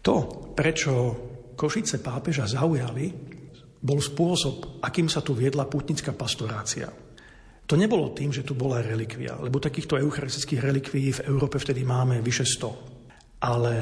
To, 0.00 0.14
prečo 0.56 0.92
Košice 1.56 2.00
pápeža 2.00 2.48
zaujali, 2.48 3.12
bol 3.80 4.00
spôsob, 4.00 4.80
akým 4.84 5.08
sa 5.08 5.24
tu 5.24 5.32
viedla 5.32 5.68
pútnická 5.68 6.12
pastorácia. 6.12 6.88
To 7.68 7.78
nebolo 7.78 8.10
tým, 8.10 8.34
že 8.34 8.42
tu 8.42 8.58
bola 8.58 8.82
relikvia, 8.82 9.38
lebo 9.38 9.62
takýchto 9.62 10.00
eucharistických 10.00 10.60
relikvií 10.60 11.08
v 11.16 11.24
Európe 11.30 11.56
vtedy 11.56 11.86
máme 11.86 12.18
vyše 12.20 12.44
100. 12.44 13.46
Ale 13.46 13.74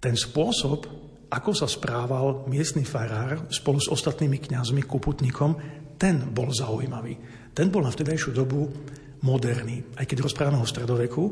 ten 0.00 0.16
spôsob, 0.16 0.88
ako 1.30 1.50
sa 1.52 1.68
správal 1.68 2.48
miestny 2.50 2.82
farár 2.82 3.46
spolu 3.52 3.78
s 3.78 3.90
ostatnými 3.92 4.40
kňazmi, 4.42 4.82
kuputníkom, 4.86 5.50
ten 6.00 6.32
bol 6.34 6.50
zaujímavý. 6.50 7.14
Ten 7.54 7.70
bol 7.70 7.86
na 7.86 7.92
vtedajšiu 7.94 8.30
dobu 8.34 8.66
moderný, 9.22 9.94
aj 9.94 10.06
keď 10.08 10.26
rozprávame 10.26 10.58
o 10.58 10.66
stredoveku. 10.66 11.22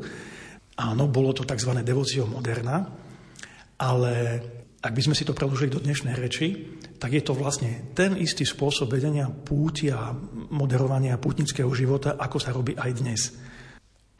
Áno, 0.78 1.04
bolo 1.10 1.34
to 1.34 1.42
tzv. 1.42 1.74
devocio 1.82 2.24
moderna, 2.24 2.86
ale 3.82 4.12
ak 4.82 4.94
by 4.94 5.02
sme 5.02 5.14
si 5.18 5.26
to 5.26 5.34
preložili 5.34 5.70
do 5.74 5.82
dnešnej 5.82 6.14
reči, 6.14 6.78
tak 7.02 7.14
je 7.14 7.22
to 7.22 7.34
vlastne 7.34 7.90
ten 7.98 8.14
istý 8.14 8.46
spôsob 8.46 8.94
vedenia 8.94 9.26
púti 9.26 9.90
a 9.90 10.14
moderovania 10.54 11.18
pútnického 11.18 11.70
života, 11.74 12.14
ako 12.14 12.38
sa 12.38 12.54
robí 12.54 12.78
aj 12.78 12.90
dnes. 12.94 13.34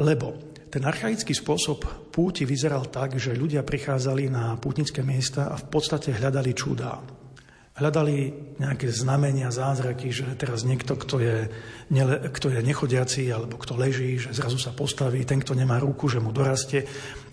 Lebo 0.03 0.55
ten 0.67 0.83
archaický 0.83 1.31
spôsob 1.31 2.11
púti 2.11 2.43
vyzeral 2.43 2.91
tak, 2.91 3.19
že 3.19 3.39
ľudia 3.39 3.63
prichádzali 3.63 4.31
na 4.31 4.59
pútnické 4.59 5.07
miesta 5.07 5.51
a 5.51 5.59
v 5.59 5.67
podstate 5.71 6.11
hľadali 6.11 6.51
čudá. 6.55 7.22
Hľadali 7.73 8.17
nejaké 8.61 8.93
znamenia, 8.93 9.49
zázraky, 9.49 10.13
že 10.13 10.29
teraz 10.37 10.61
niekto, 10.61 10.93
kto 10.93 11.17
je, 11.25 11.37
nele, 11.89 12.29
kto 12.29 12.53
je 12.53 12.61
nechodiaci 12.61 13.33
alebo 13.33 13.57
kto 13.57 13.81
leží, 13.81 14.21
že 14.21 14.37
zrazu 14.37 14.61
sa 14.61 14.77
postaví, 14.77 15.25
ten, 15.25 15.41
kto 15.41 15.57
nemá 15.57 15.81
ruku, 15.81 16.05
že 16.05 16.21
mu 16.21 16.37
dorastie. 16.37 16.85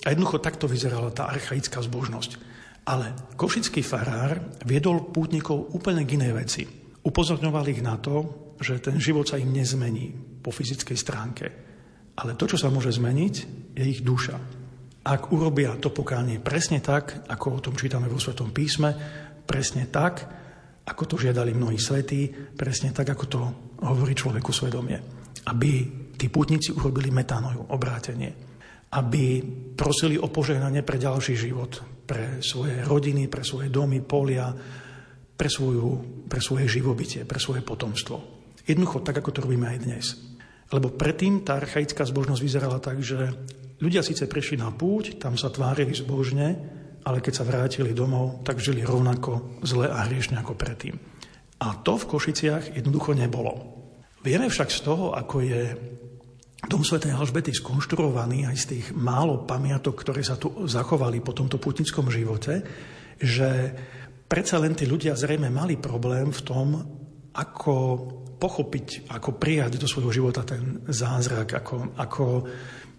A 0.07 0.15
jednoducho 0.15 0.39
takto 0.39 0.71
vyzerala 0.71 1.11
tá 1.11 1.27
archaická 1.27 1.83
zbožnosť. 1.83 2.39
Ale 2.87 3.35
košický 3.35 3.83
farár 3.83 4.39
viedol 4.63 5.11
pútnikov 5.11 5.75
úplne 5.75 6.07
k 6.07 6.15
inej 6.15 6.31
veci. 6.31 6.63
Upozorňoval 7.03 7.65
ich 7.75 7.83
na 7.83 7.99
to, 7.99 8.55
že 8.63 8.79
ten 8.79 8.95
život 8.95 9.27
sa 9.27 9.35
im 9.35 9.51
nezmení 9.51 10.39
po 10.39 10.55
fyzickej 10.55 10.97
stránke. 10.97 11.45
Ale 12.15 12.39
to, 12.39 12.47
čo 12.47 12.55
sa 12.55 12.71
môže 12.71 12.95
zmeniť, 12.95 13.35
je 13.75 13.83
ich 13.83 14.03
duša. 14.07 14.39
Ak 14.99 15.31
urobia 15.31 15.79
to 15.79 15.95
pokánie 15.95 16.43
presne 16.43 16.83
tak, 16.83 17.27
ako 17.27 17.59
o 17.59 17.63
tom 17.63 17.75
čítame 17.79 18.11
vo 18.11 18.19
Svetom 18.19 18.51
písme, 18.51 18.91
presne 19.49 19.89
tak, 19.89 20.29
ako 20.85 21.03
to 21.09 21.15
žiadali 21.17 21.57
mnohí 21.57 21.81
svetí, 21.81 22.29
presne 22.53 22.93
tak, 22.93 23.09
ako 23.09 23.25
to 23.25 23.39
hovorí 23.81 24.13
človeku 24.13 24.53
svedomie. 24.53 24.97
Aby 25.49 25.89
tí 26.13 26.29
pútnici 26.29 26.69
urobili 26.69 27.09
metanoju, 27.09 27.73
obrátenie. 27.73 28.29
Aby 28.93 29.41
prosili 29.73 30.21
o 30.21 30.29
požehnanie 30.29 30.85
pre 30.85 31.01
ďalší 31.01 31.33
život, 31.33 32.05
pre 32.05 32.41
svoje 32.41 32.85
rodiny, 32.85 33.25
pre 33.29 33.41
svoje 33.41 33.73
domy, 33.73 34.01
polia, 34.05 34.49
pre, 35.37 35.49
svoju, 35.49 36.25
pre 36.25 36.41
svoje 36.41 36.69
živobytie, 36.69 37.25
pre 37.25 37.41
svoje 37.41 37.65
potomstvo. 37.65 38.17
Jednoducho 38.65 39.01
tak, 39.01 39.21
ako 39.21 39.29
to 39.33 39.43
robíme 39.45 39.65
aj 39.65 39.79
dnes. 39.81 40.05
Lebo 40.69 40.93
predtým 40.93 41.41
tá 41.41 41.57
archaická 41.57 42.05
zbožnosť 42.05 42.41
vyzerala 42.41 42.77
tak, 42.77 43.01
že 43.01 43.33
ľudia 43.81 44.05
síce 44.05 44.29
prišli 44.29 44.61
na 44.61 44.69
púť, 44.69 45.17
tam 45.17 45.37
sa 45.37 45.49
tvárili 45.49 45.93
zbožne, 45.93 46.78
ale 47.05 47.23
keď 47.23 47.33
sa 47.33 47.47
vrátili 47.47 47.95
domov, 47.95 48.43
tak 48.43 48.59
žili 48.59 48.83
rovnako 48.83 49.61
zle 49.63 49.87
a 49.87 50.07
hriešne 50.07 50.39
ako 50.39 50.53
predtým. 50.55 50.95
A 51.59 51.75
to 51.83 51.99
v 51.99 52.07
Košiciach 52.07 52.75
jednoducho 52.75 53.11
nebolo. 53.15 53.79
Vieme 54.23 54.47
však 54.47 54.69
z 54.71 54.79
toho, 54.83 55.15
ako 55.15 55.35
je 55.43 55.61
Dom 56.67 56.83
Sv. 56.83 56.99
Alžbety 57.07 57.55
skonštruovaný 57.55 58.47
aj 58.51 58.57
z 58.59 58.65
tých 58.75 58.85
málo 58.91 59.47
pamiatok, 59.47 59.95
ktoré 60.03 60.23
sa 60.23 60.35
tu 60.35 60.67
zachovali 60.67 61.23
po 61.23 61.31
tomto 61.31 61.55
putnickom 61.55 62.11
živote, 62.11 62.63
že 63.19 63.49
predsa 64.27 64.59
len 64.59 64.75
tí 64.75 64.83
ľudia 64.83 65.15
zrejme 65.15 65.47
mali 65.47 65.79
problém 65.79 66.35
v 66.35 66.41
tom, 66.43 66.67
ako 67.31 67.75
pochopiť, 68.39 69.11
ako 69.11 69.35
prijať 69.35 69.79
do 69.79 69.87
svojho 69.87 70.11
života 70.11 70.47
ten 70.47 70.83
zázrak, 70.87 71.59
ako, 71.59 71.75
ako 71.95 72.23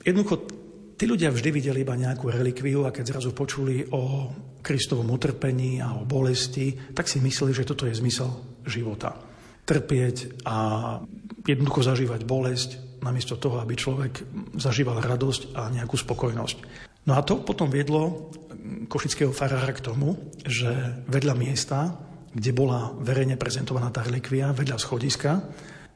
jednoducho 0.04 0.59
tí 1.00 1.08
ľudia 1.08 1.32
vždy 1.32 1.48
videli 1.48 1.80
iba 1.80 1.96
nejakú 1.96 2.28
relikviu 2.28 2.84
a 2.84 2.92
keď 2.92 3.16
zrazu 3.16 3.32
počuli 3.32 3.88
o 3.88 4.28
Kristovom 4.60 5.08
utrpení 5.08 5.80
a 5.80 5.96
o 5.96 6.04
bolesti, 6.04 6.92
tak 6.92 7.08
si 7.08 7.24
mysleli, 7.24 7.56
že 7.56 7.64
toto 7.64 7.88
je 7.88 7.96
zmysel 7.96 8.28
života. 8.68 9.16
Trpieť 9.64 10.44
a 10.44 10.56
jednoducho 11.48 11.88
zažívať 11.88 12.28
bolesť, 12.28 13.00
namiesto 13.00 13.40
toho, 13.40 13.64
aby 13.64 13.80
človek 13.80 14.20
zažíval 14.60 15.00
radosť 15.00 15.56
a 15.56 15.72
nejakú 15.72 15.96
spokojnosť. 15.96 16.56
No 17.08 17.16
a 17.16 17.24
to 17.24 17.40
potom 17.40 17.72
viedlo 17.72 18.28
košického 18.92 19.32
farára 19.32 19.72
k 19.72 19.80
tomu, 19.80 20.20
že 20.44 21.00
vedľa 21.08 21.32
miesta, 21.32 21.96
kde 22.36 22.52
bola 22.52 22.92
verejne 23.00 23.40
prezentovaná 23.40 23.88
tá 23.88 24.04
relikvia, 24.04 24.52
vedľa 24.52 24.76
schodiska, 24.76 25.40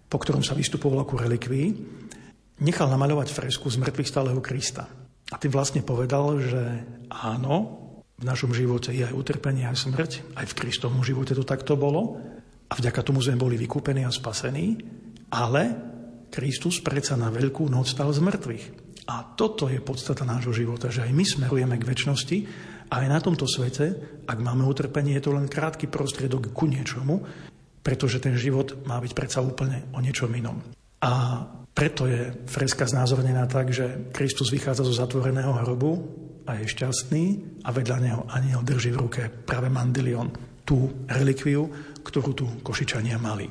po 0.09 0.17
ktorom 0.17 0.41
sa 0.41 0.57
vystupovalo 0.57 1.05
ku 1.05 1.21
relikvii, 1.21 1.69
nechal 2.61 2.87
namaľovať 2.87 3.29
fresku 3.33 3.67
z 3.73 3.81
mŕtvych 3.83 4.11
stáleho 4.11 4.39
Krista. 4.39 4.87
A 5.33 5.37
tým 5.41 5.51
vlastne 5.51 5.81
povedal, 5.81 6.39
že 6.39 6.63
áno, 7.11 7.83
v 8.15 8.25
našom 8.25 8.55
živote 8.55 8.95
je 8.95 9.03
aj 9.03 9.15
utrpenie, 9.17 9.67
aj 9.67 9.91
smrť, 9.91 10.11
aj 10.39 10.47
v 10.47 10.57
Kristovom 10.57 11.03
živote 11.03 11.35
to 11.35 11.43
takto 11.43 11.75
bolo 11.75 12.21
a 12.71 12.73
vďaka 12.79 13.03
tomu 13.03 13.19
sme 13.19 13.41
boli 13.41 13.59
vykúpení 13.59 14.07
a 14.07 14.15
spasení, 14.15 14.79
ale 15.35 15.63
Kristus 16.31 16.79
predsa 16.79 17.19
na 17.19 17.31
veľkú 17.31 17.67
noc 17.67 17.91
stal 17.91 18.15
z 18.15 18.23
mŕtvych. 18.23 18.65
A 19.11 19.37
toto 19.37 19.69
je 19.69 19.85
podstata 19.85 20.25
nášho 20.25 20.55
života, 20.55 20.89
že 20.89 21.05
aj 21.05 21.13
my 21.13 21.25
smerujeme 21.27 21.77
k 21.77 21.89
väčšnosti 21.89 22.39
a 22.89 23.05
aj 23.05 23.09
na 23.11 23.21
tomto 23.21 23.45
svete, 23.45 23.87
ak 24.25 24.39
máme 24.41 24.65
utrpenie, 24.65 25.19
je 25.19 25.25
to 25.29 25.37
len 25.37 25.51
krátky 25.51 25.91
prostriedok 25.91 26.55
ku 26.57 26.65
niečomu, 26.71 27.21
pretože 27.85 28.23
ten 28.23 28.33
život 28.39 28.87
má 28.89 28.97
byť 29.03 29.13
predsa 29.13 29.45
úplne 29.45 29.85
o 29.93 30.01
niečom 30.01 30.33
inom. 30.33 30.84
A 31.05 31.45
preto 31.77 32.09
je 32.09 32.33
freska 32.49 32.89
znázornená 32.89 33.45
tak, 33.45 33.69
že 33.69 34.09
Kristus 34.15 34.49
vychádza 34.49 34.89
zo 34.89 34.95
zatvoreného 34.97 35.53
hrobu 35.53 36.01
a 36.49 36.57
je 36.57 36.71
šťastný 36.71 37.25
a 37.61 37.69
vedľa 37.75 37.99
neho 38.01 38.23
aniel 38.33 38.65
drží 38.65 38.97
v 38.97 39.01
ruke 39.05 39.23
práve 39.29 39.69
mandilion, 39.69 40.33
tú 40.65 41.05
relikviu, 41.05 41.69
ktorú 42.01 42.31
tu 42.33 42.47
Košičania 42.65 43.21
mali. 43.21 43.45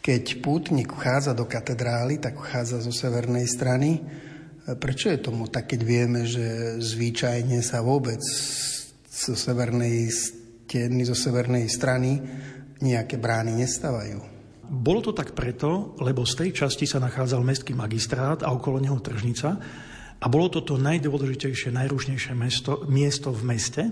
Keď 0.00 0.38
pútnik 0.38 0.94
vchádza 0.94 1.34
do 1.34 1.44
katedrály, 1.44 2.22
tak 2.22 2.38
vchádza 2.38 2.86
zo 2.86 2.94
severnej 2.94 3.50
strany. 3.50 3.98
Prečo 4.78 5.10
je 5.10 5.18
tomu 5.18 5.50
tak, 5.50 5.74
keď 5.74 5.80
vieme, 5.82 6.22
že 6.24 6.78
zvyčajne 6.78 7.58
sa 7.66 7.82
vôbec 7.82 8.22
zo 9.10 9.34
severnej 9.34 10.06
steny, 10.08 11.02
zo 11.02 11.18
severnej 11.18 11.66
strany 11.66 12.16
nejaké 12.78 13.18
brány 13.18 13.58
nestávajú? 13.58 14.39
Bolo 14.70 15.02
to 15.02 15.10
tak 15.10 15.34
preto, 15.34 15.98
lebo 15.98 16.22
z 16.22 16.46
tej 16.46 16.50
časti 16.62 16.86
sa 16.86 17.02
nachádzal 17.02 17.42
mestský 17.42 17.74
magistrát 17.74 18.46
a 18.46 18.54
okolo 18.54 18.78
neho 18.78 19.02
tržnica 19.02 19.58
a 20.22 20.26
bolo 20.30 20.46
to 20.46 20.62
to 20.62 20.78
najdôležitejšie, 20.78 21.74
najrušnejšie 21.74 22.32
mesto, 22.38 22.86
miesto 22.86 23.34
v 23.34 23.42
meste 23.50 23.82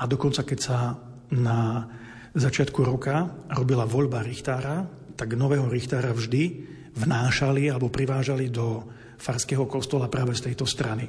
a 0.00 0.08
dokonca 0.08 0.48
keď 0.48 0.58
sa 0.58 0.96
na 1.36 1.84
začiatku 2.32 2.80
roka 2.80 3.44
robila 3.52 3.84
voľba 3.84 4.24
Richtára, 4.24 4.88
tak 5.12 5.36
nového 5.36 5.68
Richtára 5.68 6.16
vždy 6.16 6.64
vnášali 6.96 7.68
alebo 7.68 7.92
privážali 7.92 8.48
do 8.48 8.88
farského 9.20 9.68
kostola 9.68 10.08
práve 10.08 10.32
z 10.32 10.48
tejto 10.48 10.64
strany. 10.64 11.04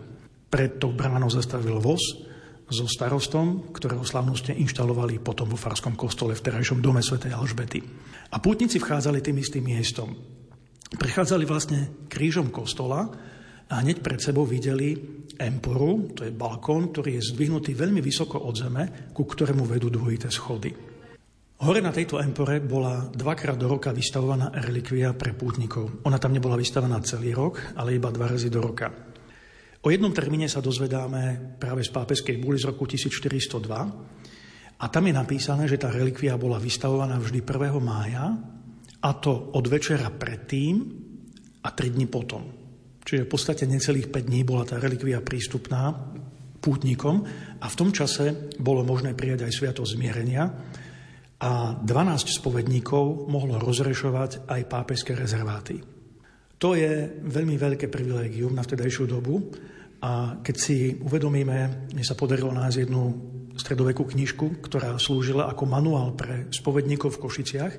Pred 0.49 0.75
tou 0.75 0.91
bránou 0.91 1.31
zastavil 1.31 1.79
voz 1.79 2.28
so 2.69 2.85
starostom, 2.85 3.73
ktorého 3.73 4.05
slavnostne 4.05 4.53
inštalovali 4.57 5.17
potom 5.19 5.49
vo 5.49 5.57
farskom 5.57 5.97
kostole 5.97 6.37
v 6.37 6.45
terajšom 6.45 6.79
dome 6.79 7.01
Sv. 7.01 7.19
Alžbety. 7.27 7.81
A 8.29 8.37
pútnici 8.37 8.77
vchádzali 8.77 9.19
tým 9.25 9.41
istým 9.41 9.65
miestom. 9.65 10.13
Prichádzali 10.89 11.45
vlastne 11.45 12.09
krížom 12.09 12.49
kostola 12.49 13.09
a 13.69 13.75
hneď 13.81 14.01
pred 14.01 14.17
sebou 14.17 14.45
videli 14.45 14.97
emporu, 15.37 16.09
to 16.13 16.25
je 16.25 16.33
balkón, 16.33 16.89
ktorý 16.89 17.21
je 17.21 17.33
zdvihnutý 17.33 17.77
veľmi 17.77 18.01
vysoko 18.01 18.41
od 18.41 18.55
zeme, 18.57 19.13
ku 19.13 19.25
ktorému 19.25 19.65
vedú 19.65 19.93
dvojité 19.93 20.33
schody. 20.33 20.73
Hore 21.59 21.83
na 21.83 21.91
tejto 21.91 22.23
empore 22.23 22.63
bola 22.63 23.11
dvakrát 23.11 23.59
do 23.59 23.67
roka 23.67 23.91
vystavovaná 23.91 24.47
relikvia 24.63 25.11
pre 25.11 25.35
pútnikov. 25.35 26.07
Ona 26.07 26.15
tam 26.15 26.31
nebola 26.31 26.55
vystavená 26.55 27.03
celý 27.03 27.35
rok, 27.35 27.75
ale 27.75 27.99
iba 27.99 28.07
dva 28.15 28.31
razy 28.31 28.47
do 28.47 28.63
roka. 28.63 28.87
O 29.79 29.87
jednom 29.87 30.11
termíne 30.11 30.51
sa 30.51 30.59
dozvedáme 30.59 31.55
práve 31.55 31.87
z 31.87 31.91
pápeskej 31.95 32.35
búly 32.43 32.59
z 32.59 32.67
roku 32.67 32.83
1402 32.83 34.79
a 34.79 34.85
tam 34.91 35.03
je 35.07 35.13
napísané, 35.15 35.71
že 35.71 35.79
tá 35.79 35.87
relikvia 35.87 36.35
bola 36.35 36.59
vystavovaná 36.59 37.15
vždy 37.15 37.39
1. 37.39 37.79
mája 37.79 38.35
a 38.99 39.09
to 39.15 39.55
od 39.55 39.65
večera 39.71 40.11
predtým 40.11 40.83
a 41.63 41.69
3 41.71 41.95
dní 41.95 42.11
potom. 42.11 42.43
Čiže 43.07 43.23
v 43.23 43.31
podstate 43.31 43.63
necelých 43.63 44.11
5 44.11 44.27
dní 44.27 44.43
bola 44.43 44.67
tá 44.67 44.75
relikvia 44.83 45.23
prístupná 45.23 45.95
pútnikom 46.59 47.23
a 47.63 47.65
v 47.71 47.77
tom 47.79 47.95
čase 47.95 48.51
bolo 48.59 48.83
možné 48.83 49.15
prijať 49.15 49.47
aj 49.47 49.55
sviatosť 49.55 49.95
zmierenia, 49.95 50.43
a 51.39 51.71
12 51.71 52.43
spovedníkov 52.43 53.31
mohlo 53.31 53.55
rozrešovať 53.63 54.51
aj 54.51 54.61
pápežské 54.67 55.15
rezerváty. 55.15 55.79
To 56.59 56.75
je 56.75 57.07
veľmi 57.23 57.55
veľké 57.55 57.87
privilégium 57.87 58.51
na 58.51 58.67
vtedajšiu 58.67 59.07
dobu 59.07 59.47
a 60.03 60.43
keď 60.43 60.55
si 60.59 60.91
uvedomíme, 60.99 61.87
mne 61.95 62.03
sa 62.03 62.19
podarilo 62.19 62.51
nájsť 62.51 62.77
jednu 62.83 63.03
stredovekú 63.55 64.03
knižku, 64.07 64.63
ktorá 64.63 64.95
slúžila 64.99 65.47
ako 65.47 65.63
manuál 65.67 66.15
pre 66.15 66.51
spovedníkov 66.51 67.15
v 67.15 67.21
Košiciach, 67.23 67.73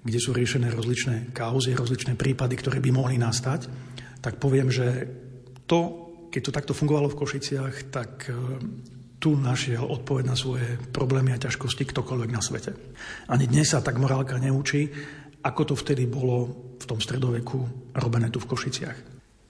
kde 0.00 0.18
sú 0.20 0.32
riešené 0.32 0.72
rozličné 0.72 1.36
kauzy, 1.36 1.76
rozličné 1.76 2.16
prípady, 2.16 2.56
ktoré 2.56 2.80
by 2.80 2.90
mohli 2.92 3.16
nastať, 3.20 3.68
tak 4.24 4.40
poviem, 4.40 4.72
že 4.72 5.08
to, 5.68 6.08
keď 6.32 6.40
to 6.40 6.56
takto 6.56 6.72
fungovalo 6.72 7.12
v 7.12 7.18
Košiciach, 7.20 7.74
tak 7.92 8.32
tu 9.22 9.38
našiel 9.38 9.86
odpoveď 9.86 10.24
na 10.26 10.34
svoje 10.34 10.66
problémy 10.90 11.30
a 11.30 11.38
ťažkosti 11.38 11.86
ktokoľvek 11.86 12.30
na 12.34 12.42
svete. 12.42 12.74
Ani 13.30 13.46
dnes 13.46 13.70
sa 13.70 13.78
tak 13.78 14.02
morálka 14.02 14.34
neučí, 14.42 14.90
ako 15.42 15.62
to 15.72 15.74
vtedy 15.74 16.06
bolo 16.06 16.50
v 16.78 16.84
tom 16.86 17.02
stredoveku 17.02 17.90
robené 17.98 18.30
tu 18.30 18.38
v 18.38 18.48
Košiciach. 18.50 18.98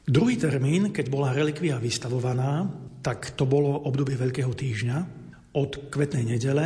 Druhý 0.03 0.35
termín, 0.35 0.91
keď 0.91 1.07
bola 1.13 1.31
relikvia 1.31 1.79
vystavovaná, 1.79 2.67
tak 3.05 3.39
to 3.39 3.47
bolo 3.47 3.87
obdobie 3.87 4.19
Veľkého 4.19 4.51
týždňa. 4.51 4.97
Od 5.53 5.71
kvetnej 5.93 6.27
nedele 6.27 6.65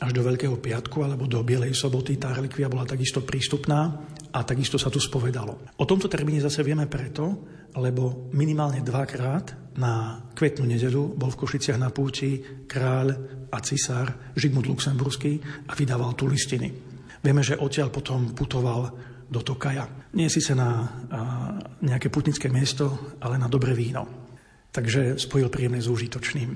až 0.00 0.10
do 0.10 0.24
Veľkého 0.24 0.58
piatku 0.58 1.04
alebo 1.04 1.30
do 1.30 1.44
Bielej 1.46 1.76
soboty 1.78 2.18
tá 2.18 2.34
relikvia 2.34 2.66
bola 2.66 2.88
takisto 2.88 3.22
prístupná 3.22 4.02
a 4.32 4.40
takisto 4.42 4.80
sa 4.80 4.88
tu 4.88 4.98
spovedalo. 4.98 5.78
O 5.78 5.84
tomto 5.84 6.08
termíne 6.08 6.40
zase 6.40 6.64
vieme 6.64 6.88
preto, 6.88 7.44
lebo 7.76 8.32
minimálne 8.32 8.80
dvakrát 8.80 9.76
na 9.76 10.24
kvetnú 10.32 10.64
nedelu 10.66 11.12
bol 11.12 11.30
v 11.32 11.40
Košiciach 11.44 11.78
na 11.78 11.92
púti 11.92 12.40
kráľ 12.66 13.08
a 13.52 13.58
cisár 13.60 14.32
Žigmund 14.34 14.66
Luxemburský 14.68 15.38
a 15.68 15.72
vydával 15.76 16.16
tu 16.16 16.24
listiny. 16.26 16.91
Vieme, 17.22 17.46
že 17.46 17.58
odtiaľ 17.58 17.94
potom 17.94 18.34
putoval 18.34 18.90
do 19.30 19.40
Tokaja. 19.40 19.88
Nie 20.18 20.28
síce 20.28 20.52
na 20.52 20.90
nejaké 21.80 22.12
putnické 22.12 22.50
miesto, 22.52 23.16
ale 23.22 23.40
na 23.40 23.48
dobré 23.48 23.72
víno. 23.72 24.04
Takže 24.74 25.16
spojil 25.16 25.48
príjemné 25.48 25.80
s 25.80 25.88
užitočným. 25.88 26.50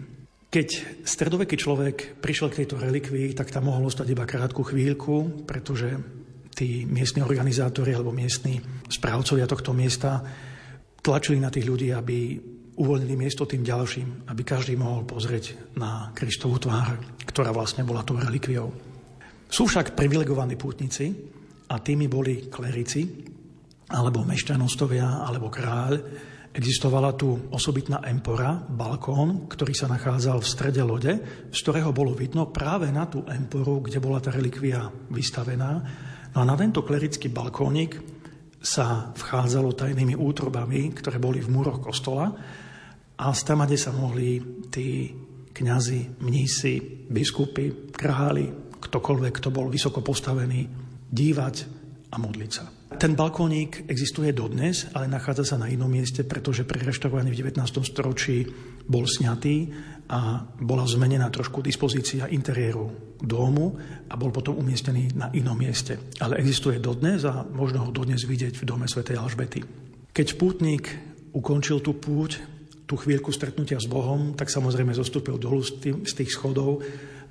Keď 0.47 0.69
stredoveký 1.05 1.57
človek 1.59 2.21
prišiel 2.21 2.49
k 2.51 2.65
tejto 2.65 2.81
relikvii, 2.81 3.37
tak 3.37 3.53
tam 3.53 3.69
mohol 3.69 3.89
ostať 3.89 4.13
iba 4.13 4.29
krátku 4.29 4.65
chvíľku, 4.65 5.45
pretože 5.45 5.91
tí 6.57 6.89
miestni 6.89 7.21
organizátori 7.21 7.93
alebo 7.93 8.15
miestni 8.15 8.61
správcovia 8.89 9.45
tohto 9.45 9.77
miesta 9.77 10.25
tlačili 11.05 11.37
na 11.37 11.53
tých 11.53 11.69
ľudí, 11.69 11.93
aby 11.93 12.41
uvoľnili 12.77 13.15
miesto 13.17 13.45
tým 13.45 13.65
ďalším, 13.65 14.29
aby 14.33 14.43
každý 14.45 14.77
mohol 14.81 15.05
pozrieť 15.05 15.77
na 15.77 16.13
Kristovú 16.17 16.57
tvár, 16.57 16.97
ktorá 17.29 17.53
vlastne 17.53 17.85
bola 17.85 18.05
tou 18.05 18.17
relikviou. 18.17 18.96
Sú 19.47 19.71
však 19.71 19.95
privilegovaní 19.95 20.59
pútnici 20.59 21.11
a 21.71 21.79
tými 21.79 22.11
boli 22.11 22.51
klerici, 22.51 23.03
alebo 23.87 24.27
mešťanostovia, 24.27 25.23
alebo 25.23 25.47
kráľ. 25.47 25.93
Existovala 26.57 27.13
tu 27.15 27.53
osobitná 27.53 28.01
empora, 28.09 28.57
balkón, 28.57 29.45
ktorý 29.47 29.77
sa 29.77 29.93
nachádzal 29.93 30.41
v 30.41 30.51
strede 30.51 30.83
lode, 30.83 31.13
z 31.53 31.59
ktorého 31.61 31.93
bolo 31.93 32.17
vidno 32.17 32.49
práve 32.49 32.89
na 32.89 33.07
tú 33.07 33.23
emporu, 33.29 33.85
kde 33.85 34.01
bola 34.01 34.19
tá 34.25 34.33
relikvia 34.33 34.89
vystavená. 35.13 35.71
No 36.33 36.39
a 36.43 36.45
na 36.49 36.57
tento 36.57 36.81
klerický 36.81 37.29
balkónik 37.29 38.01
sa 38.59 39.13
vchádzalo 39.15 39.77
tajnými 39.77 40.17
útrobami, 40.17 40.91
ktoré 40.97 41.21
boli 41.23 41.39
v 41.45 41.53
múroch 41.53 41.79
kostola 41.79 42.33
a 43.17 43.27
z 43.31 43.41
tamade 43.47 43.79
sa 43.79 43.95
mohli 43.95 44.43
tí 44.73 45.13
kňazi, 45.55 46.21
mnísi, 46.21 47.07
biskupy, 47.09 47.93
králi, 47.95 48.66
ktokoľvek, 48.81 49.33
kto 49.41 49.49
bol 49.53 49.73
vysoko 49.73 50.01
postavený, 50.05 50.69
dívať 51.11 51.57
a 52.13 52.17
modliť 52.17 52.51
sa. 52.51 52.65
Ten 52.97 53.19
balkónik 53.19 53.85
existuje 53.91 54.31
dodnes, 54.31 54.87
ale 54.95 55.11
nachádza 55.11 55.45
sa 55.45 55.57
na 55.59 55.67
inom 55.67 55.91
mieste, 55.91 56.23
pretože 56.23 56.63
pri 56.63 56.87
reštaurovaní 56.87 57.35
v 57.35 57.41
19. 57.43 57.83
storočí 57.83 58.47
bol 58.87 59.05
sňatý 59.05 59.57
a 60.07 60.47
bola 60.63 60.87
zmenená 60.87 61.27
trošku 61.35 61.67
dispozícia 61.67 62.31
interiéru 62.31 63.19
domu 63.19 63.75
a 64.07 64.15
bol 64.15 64.31
potom 64.31 64.55
umiestnený 64.63 65.19
na 65.19 65.35
inom 65.35 65.59
mieste. 65.59 65.99
Ale 66.23 66.39
existuje 66.39 66.79
dodnes 66.79 67.27
a 67.27 67.43
možno 67.43 67.85
ho 67.85 67.91
dodnes 67.91 68.23
vidieť 68.23 68.55
v 68.55 68.65
dome 68.65 68.87
svätej 68.87 69.19
Alžbety. 69.19 69.61
Keď 70.15 70.39
pútnik 70.39 70.95
ukončil 71.35 71.83
tú 71.83 71.99
púť, 71.99 72.39
tú 72.87 72.95
chvíľku 72.95 73.35
stretnutia 73.35 73.83
s 73.83 73.91
Bohom, 73.91 74.39
tak 74.39 74.47
samozrejme 74.47 74.95
zostúpil 74.95 75.43
dolu 75.43 75.67
z 75.67 76.13
tých 76.15 76.31
schodov 76.31 76.87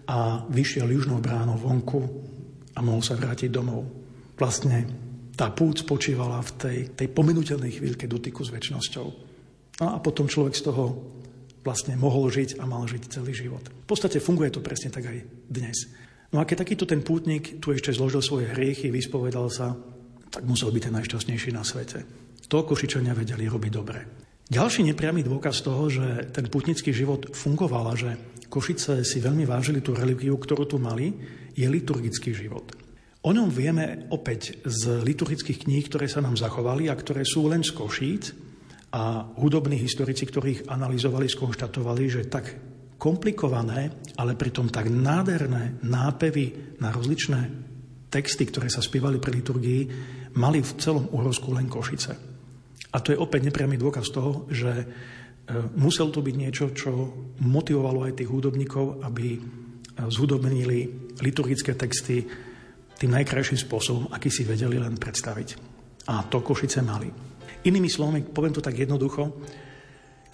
a 0.05 0.45
vyšiel 0.49 0.89
južnou 0.89 1.17
bránou 1.21 1.57
vonku 1.57 2.01
a 2.75 2.79
mohol 2.81 3.01
sa 3.01 3.17
vrátiť 3.17 3.49
domov. 3.49 3.85
Vlastne 4.37 4.85
tá 5.35 5.51
púť 5.51 5.83
spočívala 5.83 6.39
v 6.45 6.51
tej, 6.55 6.77
tej 6.95 7.07
pomenutelnej 7.11 7.75
chvíľke 7.75 8.07
dotyku 8.07 8.45
s 8.45 8.53
väčšnosťou. 8.53 9.07
No 9.83 9.85
a 9.91 9.97
potom 9.99 10.31
človek 10.31 10.55
z 10.55 10.63
toho 10.71 10.83
vlastne 11.65 11.97
mohol 11.97 12.29
žiť 12.29 12.61
a 12.61 12.69
mal 12.69 12.85
žiť 12.85 13.09
celý 13.09 13.33
život. 13.33 13.65
V 13.65 13.87
podstate 13.89 14.21
funguje 14.21 14.53
to 14.53 14.61
presne 14.63 14.93
tak 14.93 15.09
aj 15.09 15.17
dnes. 15.49 15.89
No 16.31 16.39
a 16.39 16.47
keď 16.47 16.63
takýto 16.63 16.85
ten 16.85 17.01
pútnik 17.01 17.57
tu 17.59 17.73
ešte 17.73 17.91
zložil 17.91 18.21
svoje 18.21 18.53
hriechy, 18.53 18.93
vyspovedal 18.93 19.49
sa, 19.49 19.73
tak 20.29 20.45
musel 20.45 20.69
byť 20.69 20.81
ten 20.87 20.95
najšťastnejší 20.95 21.49
na 21.51 21.65
svete. 21.65 22.05
To 22.45 22.61
Košičania 22.61 23.17
vedeli 23.17 23.49
robiť 23.49 23.71
dobre. 23.73 23.99
Ďalší 24.45 24.85
nepriamy 24.85 25.25
dôkaz 25.25 25.65
toho, 25.65 25.89
že 25.89 26.29
ten 26.29 26.45
putnický 26.45 26.93
život 26.93 27.33
fungoval 27.33 27.89
a 27.89 27.97
že 27.97 28.13
Košice 28.47 29.05
si 29.05 29.17
veľmi 29.21 29.43
vážili 29.43 29.81
tú 29.81 29.95
religiu, 29.97 30.35
ktorú 30.37 30.63
tu 30.65 30.77
mali, 30.77 31.13
je 31.55 31.65
liturgický 31.65 32.35
život. 32.35 32.75
O 33.25 33.33
ňom 33.33 33.49
vieme 33.49 34.05
opäť 34.13 34.61
z 34.61 35.01
liturgických 35.01 35.65
kníh, 35.65 35.85
ktoré 35.89 36.05
sa 36.05 36.21
nám 36.21 36.37
zachovali 36.37 36.87
a 36.87 36.99
ktoré 36.99 37.25
sú 37.25 37.49
len 37.49 37.65
z 37.65 37.73
Košíc, 37.73 38.23
a 38.95 39.27
hudobní 39.35 39.75
historici, 39.75 40.23
ktorých 40.23 40.71
analyzovali, 40.71 41.27
skonštatovali, 41.27 42.03
že 42.07 42.31
tak 42.31 42.55
komplikované, 42.95 43.91
ale 44.15 44.39
pritom 44.39 44.71
tak 44.71 44.87
nádherné 44.87 45.83
nápevy 45.83 46.79
na 46.79 46.95
rozličné 46.95 47.41
texty, 48.07 48.47
ktoré 48.47 48.71
sa 48.71 48.79
spievali 48.79 49.19
pri 49.19 49.43
liturgii, 49.43 49.81
mali 50.39 50.63
v 50.63 50.71
celom 50.79 51.11
Uhorsku 51.11 51.51
len 51.51 51.67
Košice. 51.67 52.15
A 52.95 52.97
to 53.03 53.11
je 53.11 53.19
opäť 53.19 53.51
nepriamy 53.51 53.75
dôkaz 53.75 54.07
toho, 54.15 54.47
že 54.47 54.71
e, 55.45 55.77
musel 55.77 56.09
to 56.09 56.25
byť 56.25 56.35
niečo, 56.35 56.65
čo 56.73 56.91
motivovalo 57.41 58.09
aj 58.09 58.21
tých 58.21 58.29
hudobníkov, 58.29 59.05
aby 59.05 59.37
e, 59.37 59.39
zhudobnili 60.09 60.77
liturgické 61.21 61.77
texty 61.77 62.25
tým 62.95 63.11
najkrajším 63.11 63.59
spôsobom, 63.59 64.03
aký 64.11 64.31
si 64.31 64.47
vedeli 64.47 64.79
len 64.79 64.95
predstaviť. 64.95 65.49
A 66.09 66.25
to 66.27 66.41
Košice 66.41 66.79
mali. 66.85 67.09
Inými 67.65 67.89
slovami, 67.89 68.21
poviem 68.21 68.53
to 68.53 68.63
tak 68.63 68.77
jednoducho, 68.77 69.33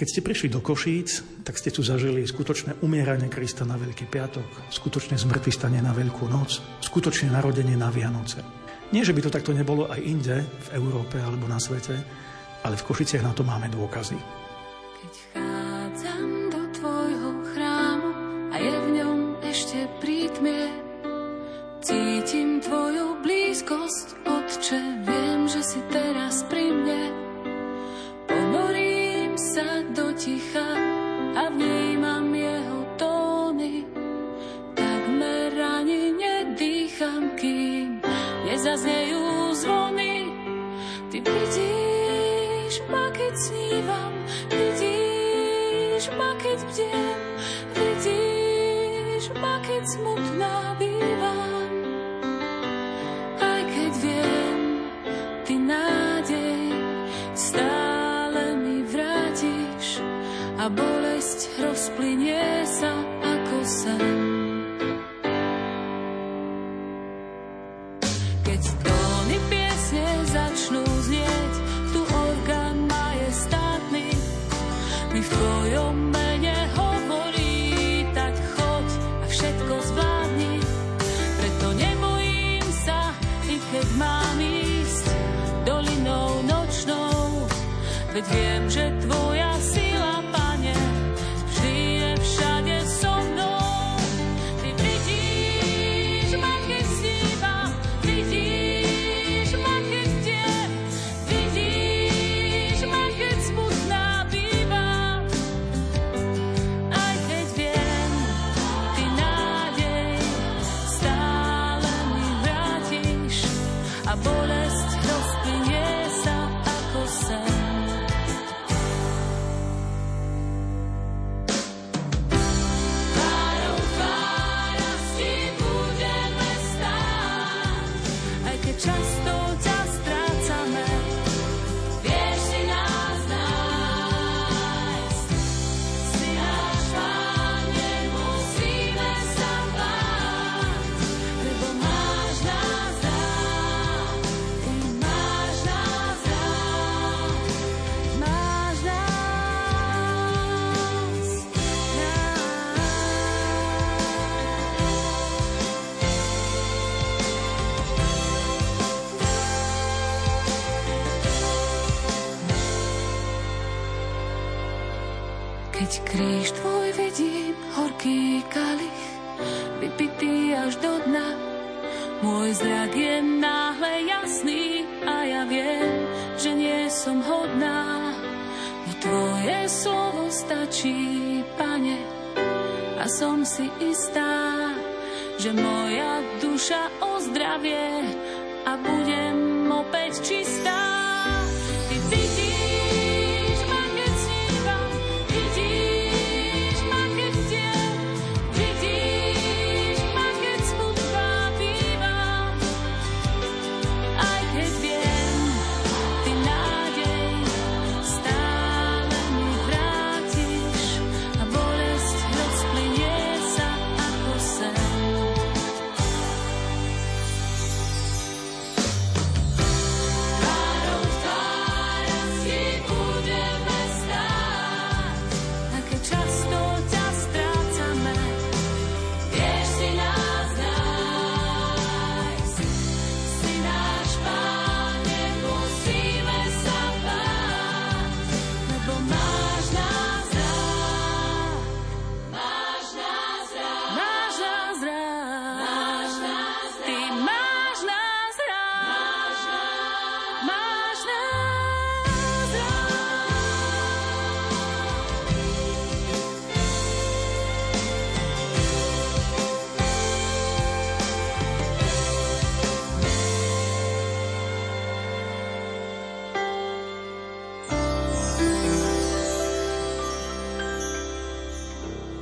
keď 0.01 0.07
ste 0.09 0.25
prišli 0.25 0.49
do 0.49 0.65
Košíc, 0.65 1.21
tak 1.45 1.61
ste 1.61 1.69
tu 1.69 1.85
zažili 1.85 2.25
skutočné 2.25 2.81
umieranie 2.81 3.29
Krista 3.29 3.69
na 3.69 3.77
Veľký 3.77 4.09
piatok, 4.09 4.73
skutočné 4.73 5.13
zmrtvý 5.13 5.53
stanie 5.53 5.77
na 5.77 5.93
Veľkú 5.93 6.25
noc, 6.25 6.57
skutočné 6.81 7.29
narodenie 7.29 7.77
na 7.77 7.93
Vianoce. 7.93 8.41
Nie, 8.89 9.05
že 9.05 9.13
by 9.13 9.21
to 9.21 9.29
takto 9.29 9.53
nebolo 9.53 9.85
aj 9.93 10.01
inde, 10.01 10.41
v 10.41 10.67
Európe 10.81 11.21
alebo 11.21 11.45
na 11.45 11.61
svete, 11.61 11.93
ale 12.65 12.81
v 12.81 12.85
Košiciach 12.89 13.21
na 13.21 13.37
to 13.37 13.45
máme 13.45 13.69
dôkazy. 13.69 14.40
Keď 15.11 15.40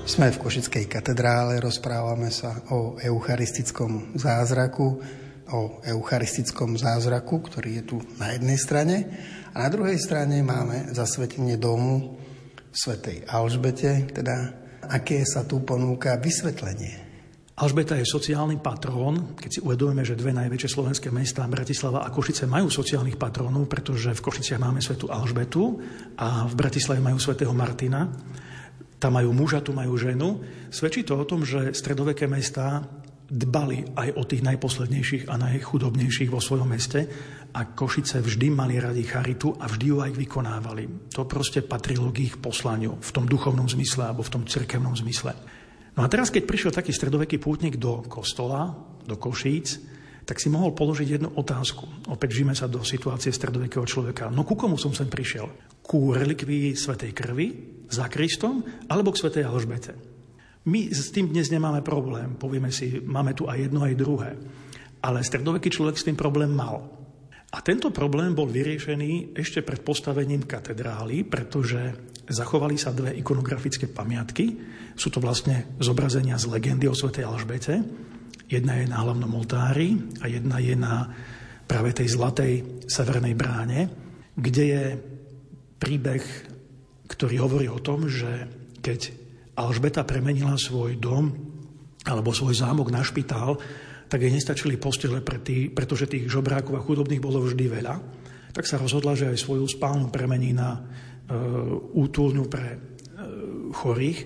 Sme 0.10 0.34
v 0.34 0.41
Košickej 0.41 0.89
katedrále, 0.89 1.62
rozprávame 1.62 2.34
sa 2.34 2.65
o 2.74 2.98
eucharistickom 2.98 4.17
zázraku, 4.17 4.98
o 5.54 5.86
eucharistickom 5.86 6.82
zázraku, 6.82 7.45
ktorý 7.45 7.69
je 7.78 7.84
tu 7.86 7.98
na 8.17 8.34
jednej 8.34 8.58
strane 8.58 8.95
a 9.54 9.62
na 9.62 9.69
druhej 9.69 10.02
strane 10.02 10.41
máme 10.41 10.89
zasvetenie 10.98 11.62
domu 11.62 12.17
svätej 12.74 13.22
Alžbete, 13.30 14.10
teda 14.10 14.58
aké 14.89 15.22
sa 15.30 15.45
tu 15.45 15.62
ponúka 15.62 16.17
vysvetlenie. 16.17 17.06
Alžbeta 17.62 17.93
je 17.93 18.10
sociálny 18.10 18.58
patrón, 18.65 19.38
keď 19.38 19.50
si 19.52 19.60
uvedomíme, 19.62 20.02
že 20.02 20.17
dve 20.17 20.34
najväčšie 20.34 20.74
slovenské 20.74 21.13
mestá, 21.13 21.45
Bratislava 21.45 22.02
a 22.02 22.10
Košice, 22.10 22.50
majú 22.50 22.74
sociálnych 22.74 23.22
patrónov, 23.22 23.69
pretože 23.69 24.17
v 24.17 24.26
Košiciach 24.26 24.58
máme 24.58 24.82
svetu 24.82 25.06
Alžbetu 25.13 25.78
a 26.17 26.50
v 26.50 26.54
Bratislave 26.58 26.98
majú 26.98 27.22
svetého 27.22 27.54
Martina. 27.54 28.10
Tam 28.99 29.15
majú 29.15 29.31
muža, 29.31 29.63
tu 29.63 29.71
majú 29.71 29.95
ženu. 29.95 30.43
Svedčí 30.67 31.07
to 31.07 31.15
o 31.15 31.23
tom, 31.23 31.47
že 31.47 31.71
stredoveké 31.71 32.27
mestá 32.27 32.83
dbali 33.29 33.93
aj 33.93 34.09
o 34.17 34.23
tých 34.25 34.41
najposlednejších 34.41 35.29
a 35.29 35.38
najchudobnejších 35.38 36.33
vo 36.33 36.41
svojom 36.41 36.67
meste 36.67 37.05
a 37.53 37.62
Košice 37.77 38.19
vždy 38.19 38.49
mali 38.49 38.81
radi 38.81 39.05
charitu 39.05 39.53
a 39.53 39.69
vždy 39.69 39.85
ju 39.85 39.97
aj 40.01 40.12
vykonávali. 40.17 41.13
To 41.13 41.29
proste 41.29 41.62
patrilo 41.62 42.09
k 42.09 42.25
ich 42.25 42.35
poslaniu 42.41 42.97
v 42.97 43.12
tom 43.13 43.29
duchovnom 43.29 43.69
zmysle 43.69 44.09
alebo 44.09 44.25
v 44.25 44.33
tom 44.33 44.43
cirkevnom 44.49 44.97
zmysle. 44.97 45.33
No 45.93 46.05
a 46.05 46.07
teraz, 46.09 46.33
keď 46.33 46.43
prišiel 46.45 46.71
taký 46.73 46.89
stredoveký 46.89 47.38
pútnik 47.38 47.77
do 47.77 48.01
kostola, 48.05 48.73
do 49.05 49.15
Košíc, 49.17 49.77
tak 50.30 50.38
si 50.38 50.54
mohol 50.54 50.78
položiť 50.78 51.18
jednu 51.18 51.34
otázku. 51.42 52.06
Opäť 52.13 52.38
žijeme 52.38 52.54
sa 52.54 52.70
do 52.70 52.86
situácie 52.86 53.34
stredovekého 53.34 53.82
človeka. 53.82 54.30
No 54.30 54.46
ku 54.46 54.54
komu 54.54 54.78
som 54.78 54.94
sem 54.94 55.10
prišiel? 55.10 55.50
Ku 55.82 56.13
relikvii 56.13 56.78
Svetej 56.78 57.18
krvi 57.18 57.48
za 57.89 58.06
Kristom 58.06 58.62
alebo 58.86 59.10
k 59.10 59.26
Svetej 59.26 59.50
Alžbete? 59.50 59.98
My 60.70 60.86
s 60.94 61.10
tým 61.10 61.34
dnes 61.34 61.50
nemáme 61.50 61.82
problém. 61.82 62.38
Povieme 62.38 62.70
si, 62.70 63.02
máme 63.02 63.34
tu 63.34 63.50
aj 63.50 63.58
jedno, 63.58 63.82
aj 63.82 63.98
druhé. 63.98 64.38
Ale 65.02 65.26
stredoveký 65.26 65.74
človek 65.74 65.98
s 65.98 66.06
tým 66.06 66.13
problém 66.13 66.54
mal. 66.54 66.86
A 67.50 67.65
tento 67.65 67.89
problém 67.89 68.38
bol 68.38 68.46
vyriešený 68.46 69.34
ešte 69.34 69.65
pred 69.65 69.82
postavením 69.82 70.46
katedrály, 70.46 71.26
pretože 71.26 71.98
zachovali 72.30 72.78
sa 72.78 72.94
dve 72.94 73.18
ikonografické 73.18 73.89
pamiatky. 73.89 74.62
Sú 74.94 75.10
to 75.10 75.18
vlastne 75.18 75.74
zobrazenia 75.82 76.38
z 76.38 76.54
legendy 76.54 76.86
o 76.86 76.94
Svetej 76.94 77.26
Alžbete 77.26 77.82
Jedna 78.49 78.81
je 78.81 78.89
na 78.89 79.05
hlavnom 79.05 79.29
oltári 79.38 79.93
a 80.19 80.25
jedna 80.25 80.57
je 80.57 80.73
na 80.73 81.05
práve 81.69 81.93
tej 81.93 82.17
zlatej 82.17 82.81
severnej 82.89 83.38
bráne, 83.38 83.85
kde 84.33 84.63
je 84.65 84.85
príbeh, 85.77 86.23
ktorý 87.05 87.45
hovorí 87.45 87.69
o 87.69 87.77
tom, 87.77 88.09
že 88.09 88.49
keď 88.81 89.13
Alžbeta 89.53 90.01
premenila 90.01 90.57
svoj 90.57 90.97
dom 90.97 91.29
alebo 92.09 92.33
svoj 92.33 92.57
zámok 92.57 92.89
na 92.89 93.05
špitál, 93.05 93.62
tak 94.09 94.25
jej 94.25 94.33
nestačili 94.33 94.81
postele, 94.81 95.21
pre 95.21 95.38
tý, 95.45 95.69
pretože 95.69 96.09
tých 96.09 96.25
žobrákov 96.25 96.73
a 96.73 96.81
chudobných 96.81 97.21
bolo 97.21 97.45
vždy 97.45 97.65
veľa. 97.69 97.95
Tak 98.49 98.65
sa 98.65 98.81
rozhodla, 98.81 99.13
že 99.13 99.29
aj 99.29 99.38
svoju 99.38 99.69
spálnu 99.69 100.09
premení 100.09 100.57
na 100.57 100.73
e, 100.73 100.79
útulňu 101.93 102.49
pre 102.49 102.67
e, 102.73 102.77
chorých 103.77 104.19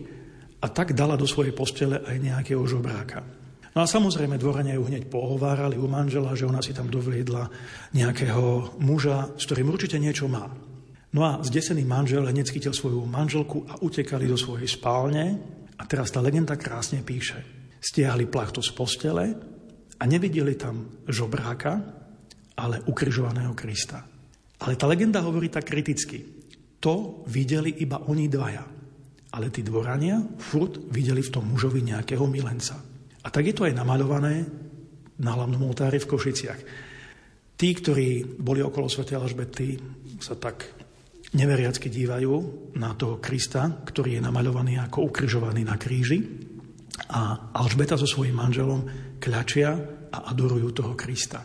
a 0.63 0.71
tak 0.71 0.95
dala 0.95 1.19
do 1.19 1.27
svojej 1.27 1.51
postele 1.51 1.99
aj 1.99 2.15
nejakého 2.23 2.63
žobráka. 2.63 3.42
No 3.73 3.81
a 3.81 3.89
samozrejme 3.89 4.37
dvorania 4.37 4.77
ju 4.77 4.85
hneď 4.85 5.09
pohovárali 5.09 5.81
u 5.81 5.89
manžela, 5.89 6.37
že 6.37 6.45
ona 6.45 6.61
si 6.61 6.77
tam 6.77 6.93
doviedla 6.93 7.49
nejakého 7.97 8.77
muža, 8.77 9.33
s 9.33 9.49
ktorým 9.49 9.73
určite 9.73 9.97
niečo 9.97 10.29
má. 10.29 10.45
No 11.13 11.21
a 11.25 11.41
zdesený 11.41 11.81
manžel 11.81 12.25
hneď 12.25 12.53
skytil 12.53 12.73
svoju 12.73 13.01
manželku 13.05 13.65
a 13.65 13.81
utekali 13.81 14.29
do 14.29 14.37
svojej 14.37 14.69
spálne. 14.69 15.41
A 15.73 15.83
teraz 15.89 16.13
tá 16.13 16.21
legenda 16.21 16.53
krásne 16.53 17.01
píše. 17.01 17.41
Stiahli 17.81 18.29
plachtu 18.29 18.61
z 18.61 18.71
postele 18.77 19.33
a 19.97 20.03
nevideli 20.05 20.53
tam 20.53 21.01
žobráka, 21.09 21.81
ale 22.53 22.85
ukrižovaného 22.85 23.57
Krista. 23.57 24.05
Ale 24.61 24.77
tá 24.77 24.85
legenda 24.85 25.25
hovorí 25.25 25.49
tak 25.49 25.65
kriticky. 25.65 26.45
To 26.77 27.25
videli 27.25 27.81
iba 27.81 28.05
oni 28.05 28.29
dvaja. 28.29 28.65
Ale 29.33 29.49
tí 29.49 29.65
dvorania 29.65 30.21
furt 30.37 30.93
videli 30.93 31.25
v 31.25 31.33
tom 31.33 31.49
mužovi 31.49 31.81
nejakého 31.81 32.21
milenca. 32.29 32.92
A 33.23 33.27
tak 33.31 33.47
je 33.47 33.55
to 33.55 33.63
aj 33.63 33.75
namaľované 33.75 34.35
na 35.23 35.31
hlavnom 35.31 35.63
oltári 35.63 35.97
v 36.03 36.09
Košiciach. 36.09 36.61
Tí, 37.55 37.69
ktorí 37.71 38.39
boli 38.43 38.59
okolo 38.59 38.91
Sv. 38.91 39.07
Alžbety, 39.15 39.79
sa 40.19 40.35
tak 40.35 40.67
neveriacky 41.33 41.87
dívajú 41.87 42.33
na 42.77 42.93
toho 42.93 43.17
Krista, 43.17 43.83
ktorý 43.83 44.19
je 44.19 44.25
namaľovaný 44.25 44.79
ako 44.83 45.09
ukrižovaný 45.09 45.63
na 45.65 45.79
kríži. 45.79 46.19
A 47.13 47.51
Alžbeta 47.57 47.97
so 47.97 48.05
svojím 48.05 48.37
manželom 48.37 48.85
kľačia 49.17 49.69
a 50.13 50.29
adorujú 50.29 50.69
toho 50.75 50.93
Krista. 50.93 51.41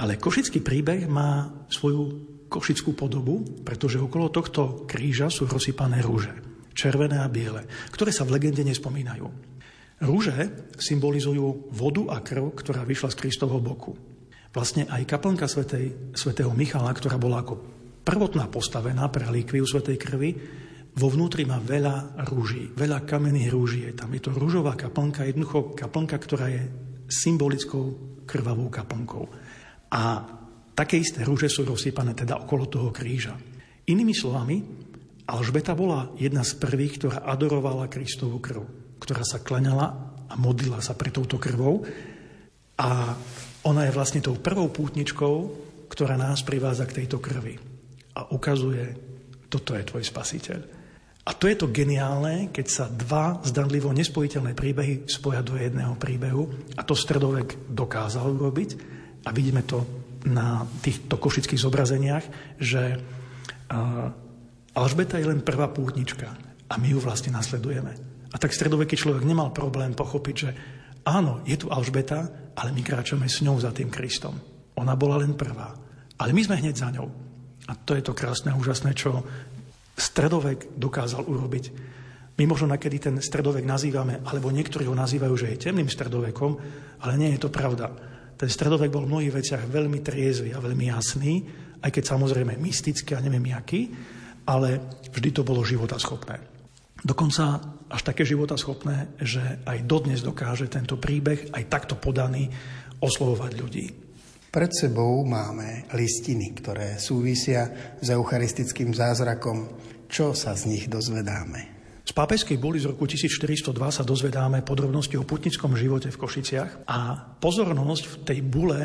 Ale 0.00 0.16
košický 0.16 0.64
príbeh 0.64 1.04
má 1.06 1.46
svoju 1.68 2.02
košickú 2.50 2.98
podobu, 2.98 3.62
pretože 3.62 4.00
okolo 4.00 4.32
tohto 4.32 4.88
kríža 4.88 5.30
sú 5.30 5.46
rozsypané 5.46 6.02
rúže, 6.02 6.34
červené 6.74 7.22
a 7.22 7.30
biele, 7.30 7.62
ktoré 7.94 8.10
sa 8.10 8.26
v 8.26 8.34
legende 8.40 8.66
nespomínajú. 8.66 9.28
Rúže 10.00 10.72
symbolizujú 10.80 11.72
vodu 11.76 12.02
a 12.16 12.24
krv, 12.24 12.56
ktorá 12.56 12.88
vyšla 12.88 13.12
z 13.12 13.20
Kristovho 13.20 13.60
boku. 13.60 13.92
Vlastne 14.50 14.88
aj 14.88 15.04
kaplnka 15.04 15.44
svätej, 15.44 16.16
svätého 16.16 16.50
Michala, 16.56 16.90
ktorá 16.90 17.20
bola 17.20 17.44
ako 17.44 17.60
prvotná 18.00 18.48
postavená 18.48 19.06
pre 19.12 19.28
relikviu 19.28 19.68
svätej 19.68 20.00
krvi, 20.00 20.30
vo 20.90 21.06
vnútri 21.06 21.46
má 21.46 21.62
veľa 21.62 22.18
rúží, 22.26 22.72
veľa 22.74 23.06
kamenných 23.06 23.52
rúží 23.52 23.86
tam. 23.94 24.10
Je 24.10 24.24
to 24.24 24.34
rúžová 24.34 24.74
kaplnka, 24.74 25.22
jednoducho 25.22 25.76
kaplnka, 25.76 26.18
ktorá 26.18 26.50
je 26.50 26.66
symbolickou 27.06 27.84
krvavou 28.26 28.66
kaplnkou. 28.72 29.24
A 29.94 30.02
také 30.74 30.98
isté 30.98 31.22
rúže 31.22 31.46
sú 31.46 31.62
rozsypané 31.62 32.16
teda 32.16 32.42
okolo 32.42 32.66
toho 32.66 32.88
kríža. 32.90 33.38
Inými 33.86 34.16
slovami, 34.16 34.56
Alžbeta 35.30 35.78
bola 35.78 36.10
jedna 36.18 36.42
z 36.42 36.58
prvých, 36.58 36.98
ktorá 36.98 37.22
adorovala 37.22 37.86
Kristovú 37.86 38.42
krv, 38.42 38.79
ktorá 39.00 39.24
sa 39.24 39.40
klaňala 39.40 40.14
a 40.30 40.34
modlila 40.36 40.78
sa 40.84 40.94
pre 40.94 41.10
touto 41.10 41.40
krvou. 41.40 41.82
A 42.78 43.16
ona 43.66 43.88
je 43.88 43.96
vlastne 43.96 44.20
tou 44.20 44.36
prvou 44.38 44.68
pútničkou, 44.68 45.36
ktorá 45.90 46.14
nás 46.14 46.46
privádza 46.46 46.86
k 46.86 47.02
tejto 47.02 47.18
krvi 47.18 47.58
a 48.14 48.30
ukazuje, 48.30 48.94
toto 49.50 49.74
je 49.74 49.82
tvoj 49.82 50.04
spasiteľ. 50.06 50.60
A 51.26 51.30
to 51.36 51.46
je 51.50 51.56
to 51.58 51.68
geniálne, 51.68 52.48
keď 52.48 52.66
sa 52.66 52.84
dva 52.88 53.38
zdanlivo 53.44 53.92
nespojiteľné 53.92 54.56
príbehy 54.56 55.04
spoja 55.04 55.44
do 55.44 55.58
jedného 55.58 55.94
príbehu 56.00 56.48
a 56.78 56.82
to 56.82 56.96
stredovek 56.96 57.68
dokázal 57.68 58.24
urobiť 58.32 58.70
a 59.26 59.30
vidíme 59.30 59.62
to 59.68 59.84
na 60.24 60.64
týchto 60.80 61.20
košických 61.20 61.60
zobrazeniach, 61.60 62.24
že 62.56 62.96
Alžbeta 64.74 65.20
je 65.20 65.28
len 65.28 65.44
prvá 65.44 65.68
pútnička 65.68 66.34
a 66.66 66.74
my 66.80 66.88
ju 66.96 66.98
vlastne 66.98 67.36
nasledujeme. 67.36 68.09
A 68.30 68.36
tak 68.38 68.54
stredoveký 68.54 68.94
človek 68.94 69.26
nemal 69.26 69.50
problém 69.50 69.94
pochopiť, 69.94 70.34
že 70.36 70.50
áno, 71.02 71.42
je 71.42 71.58
tu 71.58 71.66
Alžbeta, 71.66 72.52
ale 72.54 72.70
my 72.70 72.82
kráčame 72.84 73.26
s 73.26 73.42
ňou 73.42 73.58
za 73.58 73.74
tým 73.74 73.90
Kristom. 73.90 74.38
Ona 74.78 74.94
bola 74.94 75.18
len 75.18 75.34
prvá. 75.34 75.74
Ale 76.20 76.30
my 76.30 76.40
sme 76.44 76.60
hneď 76.60 76.74
za 76.76 76.88
ňou. 76.94 77.08
A 77.66 77.72
to 77.74 77.96
je 77.98 78.02
to 78.04 78.14
krásne 78.14 78.52
a 78.52 78.58
úžasné, 78.58 78.94
čo 78.94 79.24
stredovek 79.98 80.78
dokázal 80.78 81.26
urobiť. 81.26 81.64
My 82.40 82.48
možno 82.48 82.72
nakedy 82.72 82.96
ten 82.96 83.16
stredovek 83.20 83.68
nazývame, 83.68 84.24
alebo 84.24 84.48
niektorí 84.48 84.88
ho 84.88 84.96
nazývajú, 84.96 85.34
že 85.36 85.48
je 85.52 85.68
temným 85.68 85.92
stredovekom, 85.92 86.56
ale 87.04 87.20
nie 87.20 87.36
je 87.36 87.42
to 87.44 87.52
pravda. 87.52 87.92
Ten 88.40 88.48
stredovek 88.48 88.88
bol 88.88 89.04
v 89.04 89.12
mnohých 89.12 89.36
veciach 89.36 89.68
veľmi 89.68 90.00
triezvy 90.00 90.56
a 90.56 90.64
veľmi 90.64 90.88
jasný, 90.88 91.44
aj 91.84 91.90
keď 91.92 92.04
samozrejme 92.16 92.56
mystický 92.56 93.12
a 93.12 93.20
neviem 93.20 93.52
jaký, 93.52 93.92
ale 94.48 94.80
vždy 95.12 95.30
to 95.36 95.42
bolo 95.44 95.60
životaschopné. 95.60 96.40
Dokonca 97.04 97.60
až 97.90 98.02
také 98.06 98.22
životaschopné, 98.22 99.18
že 99.18 99.42
aj 99.66 99.84
dodnes 99.84 100.22
dokáže 100.22 100.70
tento 100.70 100.94
príbeh, 100.94 101.50
aj 101.50 101.66
takto 101.66 101.98
podaný, 101.98 102.46
oslovovať 103.02 103.52
ľudí. 103.58 103.86
Pred 104.50 104.70
sebou 104.74 105.22
máme 105.26 105.90
listiny, 105.94 106.54
ktoré 106.58 106.98
súvisia 106.98 107.94
s 107.98 108.08
eucharistickým 108.10 108.94
zázrakom. 108.94 109.70
Čo 110.10 110.34
sa 110.34 110.54
z 110.58 110.70
nich 110.70 110.90
dozvedáme? 110.90 111.78
Z 112.02 112.10
pápežskej 112.10 112.58
boli 112.58 112.82
z 112.82 112.90
roku 112.90 113.06
1402 113.06 113.70
sa 113.94 114.02
dozvedáme 114.02 114.66
podrobnosti 114.66 115.14
o 115.14 115.22
putnickom 115.22 115.78
živote 115.78 116.10
v 116.10 116.18
Košiciach 116.18 116.82
a 116.90 117.14
pozornosť 117.38 118.04
v 118.10 118.16
tej 118.26 118.38
bule 118.42 118.82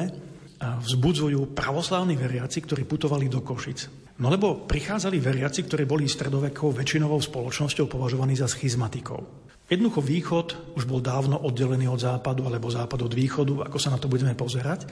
vzbudzujú 0.62 1.58
pravoslávni 1.58 2.13
veriaci, 2.13 2.62
ktorí 2.62 2.86
putovali 2.86 3.26
do 3.26 3.41
Košic. 3.41 4.05
No 4.15 4.32
lebo 4.32 4.63
prichádzali 4.63 5.19
veriaci, 5.19 5.67
ktorí 5.67 5.84
boli 5.84 6.08
stredovekou 6.08 6.71
väčšinovou 6.71 7.19
spoločnosťou 7.19 7.91
považovaní 7.91 8.39
za 8.39 8.47
schizmatikov. 8.47 9.28
Jednoducho 9.67 9.99
východ 9.99 10.47
už 10.80 10.88
bol 10.88 11.04
dávno 11.04 11.36
oddelený 11.41 11.91
od 11.91 11.99
západu, 11.99 12.47
alebo 12.47 12.71
západ 12.71 13.01
od 13.01 13.12
východu, 13.12 13.67
ako 13.67 13.78
sa 13.82 13.91
na 13.91 13.99
to 13.99 14.08
budeme 14.08 14.32
pozerať. 14.32 14.88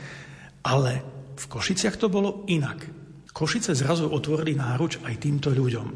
Ale 0.67 0.99
v 1.39 1.45
Košiciach 1.47 1.95
to 1.95 2.11
bolo 2.11 2.43
inak. 2.51 2.83
Košice 3.33 3.73
zrazu 3.73 4.11
otvorili 4.11 4.53
náruč 4.53 5.01
aj 5.01 5.17
týmto 5.17 5.49
ľuďom. 5.49 5.87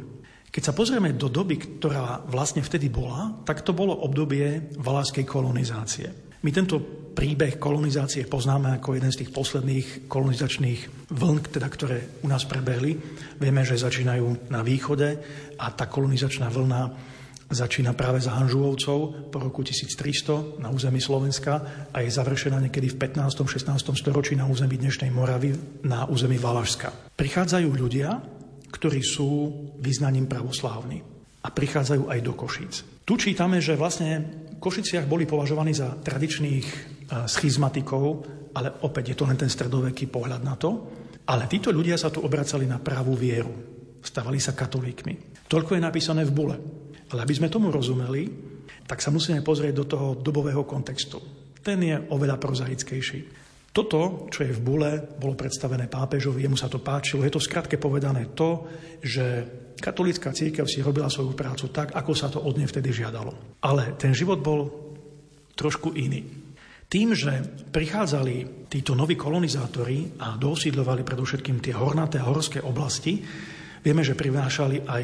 Keď 0.49 0.63
sa 0.63 0.73
pozrieme 0.73 1.13
do 1.13 1.29
doby, 1.29 1.59
ktorá 1.77 2.25
vlastne 2.25 2.65
vtedy 2.65 2.89
bola, 2.89 3.43
tak 3.45 3.61
to 3.61 3.77
bolo 3.77 3.93
obdobie 3.93 4.73
valáskej 4.79 5.21
kolonizácie. 5.27 6.26
My 6.45 6.53
tento 6.53 6.77
príbeh 7.17 7.57
kolonizácie 7.57 8.29
poznáme 8.29 8.77
ako 8.77 8.93
jeden 8.93 9.09
z 9.09 9.25
tých 9.25 9.33
posledných 9.33 9.87
kolonizačných 10.05 11.09
vln, 11.09 11.49
teda, 11.49 11.65
ktoré 11.65 11.97
u 12.21 12.29
nás 12.29 12.45
prebehli. 12.45 12.93
Vieme, 13.41 13.65
že 13.65 13.81
začínajú 13.81 14.53
na 14.53 14.61
východe 14.61 15.17
a 15.57 15.65
tá 15.73 15.89
kolonizačná 15.89 16.45
vlna 16.53 16.81
začína 17.47 17.95
práve 17.95 18.19
za 18.19 18.35
Hanžuvovcov 18.35 19.31
po 19.31 19.37
roku 19.39 19.63
1300 19.63 20.59
na 20.59 20.67
území 20.67 20.99
Slovenska 20.99 21.87
a 21.95 22.03
je 22.03 22.11
završená 22.11 22.59
niekedy 22.59 22.91
v 22.91 22.99
15. 22.99 23.23
16. 23.23 23.71
storočí 23.95 24.35
na 24.35 24.45
území 24.51 24.75
dnešnej 24.75 25.07
Moravy 25.15 25.55
na 25.87 26.03
území 26.11 26.35
Valašska. 26.35 27.15
Prichádzajú 27.15 27.69
ľudia, 27.71 28.19
ktorí 28.67 28.99
sú 28.99 29.51
vyznaním 29.79 30.27
pravoslávni 30.27 30.99
a 31.39 31.47
prichádzajú 31.47 32.11
aj 32.11 32.19
do 32.19 32.33
Košíc. 32.35 32.83
Tu 33.07 33.15
čítame, 33.15 33.63
že 33.63 33.79
vlastne 33.79 34.43
v 34.57 34.63
Košiciach 34.65 35.05
boli 35.05 35.29
považovaní 35.29 35.69
za 35.77 35.93
tradičných 35.93 36.67
schizmatikov, 37.29 38.25
ale 38.57 38.81
opäť 38.89 39.13
je 39.13 39.17
to 39.21 39.29
len 39.29 39.37
ten 39.37 39.53
stredoveký 39.53 40.09
pohľad 40.09 40.41
na 40.41 40.57
to. 40.57 40.69
Ale 41.29 41.45
títo 41.45 41.69
ľudia 41.69 41.93
sa 41.93 42.09
tu 42.09 42.25
obracali 42.25 42.65
na 42.65 42.81
pravú 42.81 43.13
vieru. 43.13 43.53
Stavali 44.01 44.41
sa 44.41 44.57
katolíkmi. 44.57 45.45
Toľko 45.45 45.77
je 45.77 45.85
napísané 45.85 46.25
v 46.25 46.33
bule. 46.33 46.57
Ale 47.13 47.21
aby 47.21 47.33
sme 47.37 47.53
tomu 47.53 47.69
rozumeli, 47.69 48.25
tak 48.87 49.03
sa 49.03 49.13
musíme 49.13 49.45
pozrieť 49.45 49.73
do 49.77 49.85
toho 49.85 50.07
dobového 50.17 50.65
kontextu. 50.65 51.21
Ten 51.61 51.83
je 51.83 51.95
oveľa 52.09 52.39
prozaickejší. 52.39 53.46
Toto, 53.77 54.25
čo 54.33 54.41
je 54.41 54.57
v 54.57 54.63
bule, 54.65 54.89
bolo 55.21 55.37
predstavené 55.37 55.85
pápežovi, 55.85 56.41
jemu 56.41 56.57
sa 56.57 56.65
to 56.65 56.81
páčilo. 56.81 57.21
Je 57.21 57.29
to 57.29 57.37
skratke 57.37 57.77
povedané 57.77 58.33
to, 58.33 58.65
že 59.05 59.45
katolická 59.77 60.33
církev 60.33 60.65
si 60.65 60.81
robila 60.81 61.05
svoju 61.05 61.37
prácu 61.37 61.69
tak, 61.69 61.93
ako 61.93 62.11
sa 62.17 62.25
to 62.33 62.41
od 62.41 62.57
nej 62.57 62.65
vtedy 62.65 62.89
žiadalo. 62.89 63.61
Ale 63.61 63.93
ten 63.93 64.17
život 64.17 64.41
bol 64.41 64.65
trošku 65.53 65.93
iný. 65.93 66.25
Tým, 66.89 67.13
že 67.13 67.37
prichádzali 67.69 68.65
títo 68.65 68.97
noví 68.97 69.13
kolonizátori 69.13 70.17
a 70.25 70.41
dosídľovali 70.41 71.05
predovšetkým 71.05 71.61
tie 71.61 71.77
hornaté 71.77 72.17
a 72.17 72.25
horské 72.33 72.65
oblasti, 72.65 73.21
vieme, 73.85 74.01
že 74.01 74.17
prinášali 74.17 74.89
aj 74.89 75.03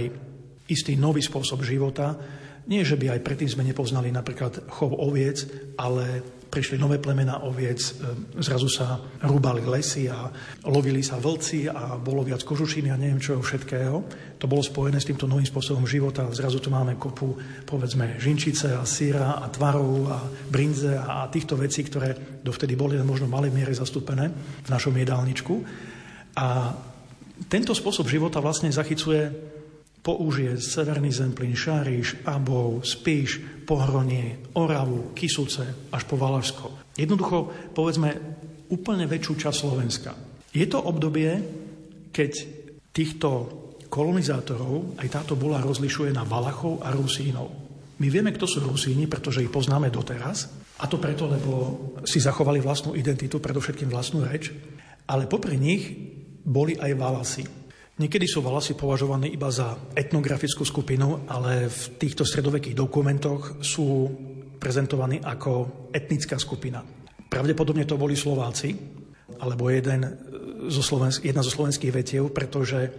istý 0.65 0.97
nový 0.97 1.21
spôsob 1.21 1.61
života. 1.61 2.17
Nie, 2.65 2.81
že 2.81 2.97
by 2.97 3.13
aj 3.13 3.21
predtým 3.21 3.53
sme 3.53 3.69
nepoznali 3.69 4.09
napríklad 4.09 4.65
chov 4.73 4.97
oviec, 4.97 5.45
ale 5.77 6.25
prišli 6.53 6.77
nové 6.77 7.01
plemena 7.01 7.41
oviec, 7.41 7.81
e, 7.81 7.93
zrazu 8.37 8.69
sa 8.69 9.01
rúbali 9.25 9.65
lesy 9.65 10.05
a 10.05 10.29
lovili 10.69 11.01
sa 11.01 11.17
vlci 11.17 11.65
a 11.65 11.97
bolo 11.97 12.21
viac 12.21 12.45
kožušiny 12.45 12.93
a 12.93 12.99
neviem 13.01 13.17
čoho 13.17 13.41
všetkého. 13.41 13.95
To 14.37 14.45
bolo 14.45 14.61
spojené 14.61 15.01
s 15.01 15.09
týmto 15.09 15.25
novým 15.25 15.49
spôsobom 15.49 15.89
života. 15.89 16.29
Zrazu 16.29 16.61
tu 16.61 16.69
máme 16.69 17.01
kopu, 17.01 17.33
povedzme, 17.65 18.21
žinčice 18.21 18.77
a 18.77 18.85
síra 18.85 19.41
a 19.41 19.49
tvarov 19.49 20.13
a 20.13 20.17
brinze 20.53 20.93
a 20.93 21.25
týchto 21.33 21.57
vecí, 21.57 21.81
ktoré 21.81 22.13
dovtedy 22.45 22.77
boli 22.77 23.01
možno 23.01 23.25
v 23.25 23.33
malej 23.33 23.51
miere 23.51 23.73
zastúpené 23.73 24.29
v 24.61 24.69
našom 24.69 24.93
jedálničku. 24.93 25.53
A 26.37 26.77
tento 27.49 27.73
spôsob 27.73 28.05
života 28.05 28.37
vlastne 28.37 28.69
zachycuje 28.69 29.52
použije 30.03 30.59
Severný 30.59 31.15
zemplín, 31.15 31.55
Šáriš, 31.55 32.27
Abov, 32.27 32.83
Spíš, 32.83 33.39
Pohronie, 33.63 34.51
Oravu, 34.59 35.15
Kisuce 35.15 35.87
až 35.89 36.03
po 36.03 36.19
Valašsko. 36.19 36.93
Jednoducho, 36.99 37.71
povedzme, 37.71 38.11
úplne 38.67 39.07
väčšiu 39.07 39.33
časť 39.47 39.57
Slovenska. 39.57 40.11
Je 40.51 40.67
to 40.67 40.83
obdobie, 40.83 41.31
keď 42.11 42.31
týchto 42.93 43.29
kolonizátorov 43.87 44.99
aj 44.99 45.07
táto 45.09 45.33
bola 45.39 45.63
rozlišuje 45.63 46.11
na 46.11 46.27
Valachov 46.27 46.83
a 46.83 46.91
Rusínov. 46.91 47.49
My 48.03 48.11
vieme, 48.11 48.35
kto 48.35 48.43
sú 48.43 48.59
Rusíni, 48.61 49.07
pretože 49.07 49.41
ich 49.41 49.53
poznáme 49.53 49.87
doteraz. 49.87 50.51
A 50.81 50.89
to 50.89 50.99
preto, 50.99 51.29
lebo 51.29 51.51
si 52.03 52.19
zachovali 52.19 52.59
vlastnú 52.59 52.97
identitu, 52.97 53.39
predovšetkým 53.39 53.87
vlastnú 53.87 54.25
reč. 54.25 54.51
Ale 55.07 55.29
popri 55.29 55.55
nich 55.55 55.93
boli 56.43 56.75
aj 56.75 56.91
Valasi. 56.97 57.62
Niekedy 57.93 58.25
sú 58.25 58.41
Valasy 58.41 58.73
považovaní 58.73 59.29
iba 59.37 59.53
za 59.53 59.77
etnografickú 59.93 60.65
skupinu, 60.65 61.29
ale 61.29 61.69
v 61.69 61.81
týchto 62.01 62.25
stredovekých 62.25 62.73
dokumentoch 62.73 63.61
sú 63.61 64.09
prezentovaní 64.57 65.21
ako 65.21 65.85
etnická 65.93 66.41
skupina. 66.41 66.81
Pravdepodobne 67.29 67.85
to 67.85 67.93
boli 67.93 68.17
Slováci, 68.17 68.73
alebo 69.37 69.69
jeden 69.69 70.09
zo 70.73 70.81
Slovensk- 70.81 71.21
jedna 71.21 71.45
zo 71.45 71.53
slovenských 71.53 71.93
vetiev, 71.93 72.33
pretože 72.33 72.89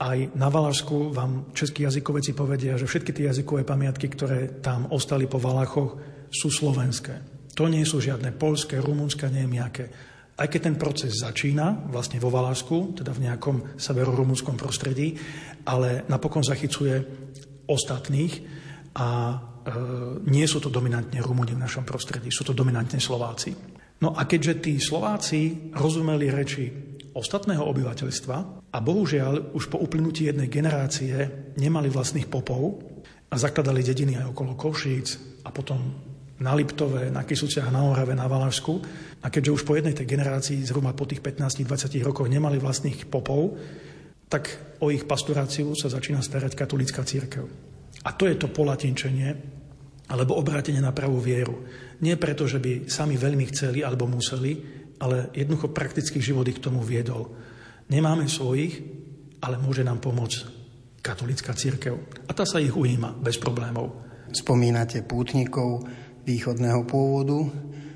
aj 0.00 0.32
na 0.38 0.48
Valašsku 0.48 1.12
vám 1.12 1.52
českí 1.52 1.84
jazykoveci 1.84 2.32
povedia, 2.32 2.78
že 2.80 2.88
všetky 2.88 3.10
tie 3.12 3.28
jazykové 3.28 3.68
pamiatky, 3.68 4.08
ktoré 4.08 4.62
tam 4.64 4.88
ostali 4.94 5.28
po 5.28 5.36
Valachoch, 5.42 5.98
sú 6.32 6.48
slovenské. 6.48 7.20
To 7.52 7.66
nie 7.68 7.82
sú 7.84 8.00
žiadne 8.00 8.32
polské, 8.32 8.80
rumunské, 8.80 9.28
neviem 9.28 9.60
aké 9.60 9.92
aj 10.38 10.46
keď 10.46 10.60
ten 10.70 10.76
proces 10.78 11.18
začína 11.18 11.90
vlastne 11.90 12.22
vo 12.22 12.30
Valásku, 12.30 12.94
teda 13.02 13.10
v 13.10 13.26
nejakom 13.26 13.56
severorumúnskom 13.74 14.54
prostredí, 14.54 15.18
ale 15.66 16.06
napokon 16.06 16.46
zachycuje 16.46 16.94
ostatných 17.66 18.34
a 18.94 19.08
e, 19.34 19.36
nie 20.30 20.46
sú 20.46 20.62
to 20.62 20.70
dominantne 20.70 21.18
Rumúni 21.18 21.58
v 21.58 21.64
našom 21.66 21.82
prostredí, 21.82 22.30
sú 22.30 22.46
to 22.46 22.54
dominantne 22.54 23.02
Slováci. 23.02 23.50
No 23.98 24.14
a 24.14 24.30
keďže 24.30 24.54
tí 24.62 24.78
Slováci 24.78 25.74
rozumeli 25.74 26.30
reči 26.30 26.70
ostatného 27.18 27.66
obyvateľstva 27.66 28.36
a 28.70 28.78
bohužiaľ 28.78 29.58
už 29.58 29.66
po 29.66 29.82
uplynutí 29.82 30.30
jednej 30.30 30.46
generácie 30.46 31.18
nemali 31.58 31.90
vlastných 31.90 32.30
popov 32.30 32.78
a 33.26 33.34
zakladali 33.34 33.82
dediny 33.82 34.22
aj 34.22 34.30
okolo 34.30 34.54
Košíc 34.54 35.42
a 35.42 35.50
potom 35.50 36.07
na 36.38 36.54
Liptove, 36.54 37.10
na 37.10 37.26
Kisuciach, 37.26 37.70
na 37.70 37.82
Orave, 37.82 38.14
na 38.14 38.30
Valašsku. 38.30 38.72
A 39.22 39.26
keďže 39.28 39.54
už 39.58 39.62
po 39.66 39.74
jednej 39.74 39.94
tej 39.94 40.06
generácii, 40.06 40.62
zhruba 40.62 40.94
po 40.94 41.06
tých 41.06 41.22
15-20 41.22 42.06
rokoch, 42.06 42.30
nemali 42.30 42.62
vlastných 42.62 43.10
popov, 43.10 43.58
tak 44.30 44.76
o 44.84 44.92
ich 44.92 45.08
pastoráciu 45.08 45.74
sa 45.74 45.90
začína 45.90 46.22
starať 46.22 46.54
katolická 46.54 47.02
církev. 47.02 47.44
A 48.06 48.14
to 48.14 48.30
je 48.30 48.38
to 48.38 48.52
polatinčenie, 48.52 49.58
alebo 50.08 50.40
obrátenie 50.40 50.80
na 50.80 50.94
pravú 50.94 51.20
vieru. 51.20 51.66
Nie 52.00 52.16
preto, 52.16 52.48
že 52.48 52.62
by 52.62 52.88
sami 52.88 53.20
veľmi 53.20 53.44
chceli 53.52 53.84
alebo 53.84 54.08
museli, 54.08 54.56
ale 55.02 55.30
jednoducho 55.36 55.74
praktický 55.74 56.22
život 56.22 56.48
ich 56.48 56.58
k 56.58 56.64
tomu 56.70 56.80
viedol. 56.80 57.28
Nemáme 57.92 58.24
svojich, 58.24 58.80
ale 59.44 59.60
môže 59.60 59.84
nám 59.84 60.00
pomôcť 60.00 60.38
katolická 61.04 61.52
církev. 61.54 61.94
A 62.26 62.30
tá 62.32 62.48
sa 62.48 62.58
ich 62.58 62.72
ujíma 62.72 63.20
bez 63.20 63.36
problémov. 63.36 64.08
Spomínate 64.28 65.04
pútnikov 65.04 65.88
východného 66.28 66.84
pôvodu. 66.84 67.48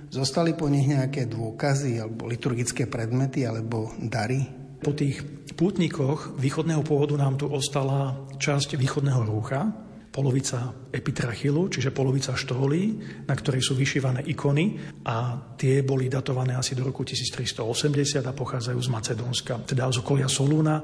Zostali 0.08 0.56
po 0.56 0.72
nich 0.72 0.88
nejaké 0.88 1.28
dôkazy 1.28 2.00
alebo 2.00 2.24
liturgické 2.24 2.88
predmety 2.88 3.44
alebo 3.44 3.92
dary? 4.00 4.40
Po 4.80 4.96
tých 4.96 5.20
pútnikoch 5.52 6.40
východného 6.40 6.80
pôvodu 6.80 7.20
nám 7.20 7.36
tu 7.36 7.52
ostala 7.52 8.16
časť 8.40 8.80
východného 8.80 9.22
rúcha, 9.28 9.68
polovica 10.12 10.88
epitrachilu, 10.92 11.72
čiže 11.72 11.94
polovica 11.94 12.36
štolí, 12.36 13.00
na 13.24 13.32
ktorej 13.32 13.64
sú 13.64 13.72
vyšívané 13.72 14.28
ikony 14.28 14.76
a 15.08 15.40
tie 15.56 15.80
boli 15.80 16.12
datované 16.12 16.52
asi 16.52 16.76
do 16.76 16.84
roku 16.84 17.00
1380 17.00 18.20
a 18.20 18.32
pochádzajú 18.36 18.76
z 18.80 18.88
Macedónska, 18.92 19.64
teda 19.64 19.88
z 19.88 20.04
okolia 20.04 20.28
Solúna, 20.28 20.76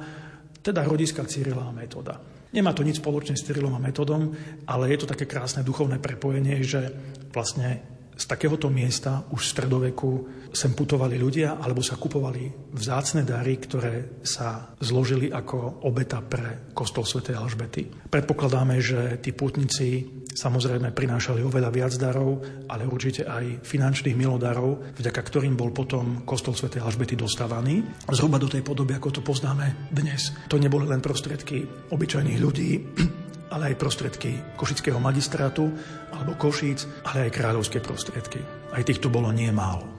teda 0.69 0.85
rodiska 0.85 1.25
Cyrila 1.25 1.69
a 1.69 1.73
Metoda. 1.73 2.21
Nemá 2.53 2.73
to 2.73 2.85
nič 2.85 3.01
spoločné 3.01 3.37
s 3.37 3.45
Cyrilom 3.45 3.77
a 3.77 3.81
Metodom, 3.81 4.33
ale 4.65 4.89
je 4.93 5.05
to 5.05 5.11
také 5.11 5.29
krásne 5.29 5.61
duchovné 5.61 6.01
prepojenie, 6.01 6.65
že 6.65 6.81
vlastne 7.29 7.99
z 8.19 8.25
takéhoto 8.27 8.67
miesta 8.67 9.23
už 9.31 9.47
v 9.47 9.53
stredoveku 9.55 10.11
sem 10.51 10.75
putovali 10.75 11.21
ľudia 11.21 11.61
alebo 11.61 11.85
sa 11.85 11.95
kupovali 11.95 12.73
vzácne 12.75 13.23
dary, 13.23 13.63
ktoré 13.63 14.19
sa 14.27 14.75
zložili 14.83 15.31
ako 15.31 15.87
obeta 15.87 16.19
pre 16.19 16.73
kostol 16.75 17.07
Sv. 17.07 17.23
Alžbety. 17.31 18.11
Predpokladáme, 18.11 18.83
že 18.83 19.23
tí 19.23 19.31
pútnici 19.31 20.03
samozrejme 20.39 20.95
prinášali 20.95 21.43
oveľa 21.43 21.71
viac 21.75 21.93
darov, 21.99 22.39
ale 22.71 22.87
určite 22.87 23.27
aj 23.27 23.67
finančných 23.67 24.15
milodarov, 24.15 24.95
vďaka 24.95 25.19
ktorým 25.19 25.59
bol 25.59 25.75
potom 25.75 26.23
kostol 26.23 26.55
Sv. 26.55 26.71
Alžbety 26.79 27.19
dostávaný. 27.19 27.83
Zhruba 28.07 28.39
do 28.39 28.47
tej 28.47 28.63
podoby, 28.63 28.95
ako 28.95 29.19
to 29.19 29.23
poznáme 29.27 29.91
dnes. 29.91 30.31
To 30.47 30.63
neboli 30.63 30.87
len 30.87 31.03
prostriedky 31.03 31.91
obyčajných 31.91 32.39
ľudí, 32.39 32.71
ale 33.55 33.75
aj 33.75 33.81
prostriedky 33.83 34.55
košického 34.55 35.03
magistrátu 35.03 35.67
alebo 36.15 36.39
Košíc, 36.39 36.87
ale 37.11 37.27
aj 37.27 37.35
kráľovské 37.35 37.83
prostriedky. 37.83 38.39
Aj 38.71 38.87
týchto 38.87 39.11
bolo 39.11 39.35
nie 39.35 39.51
málo. 39.51 39.98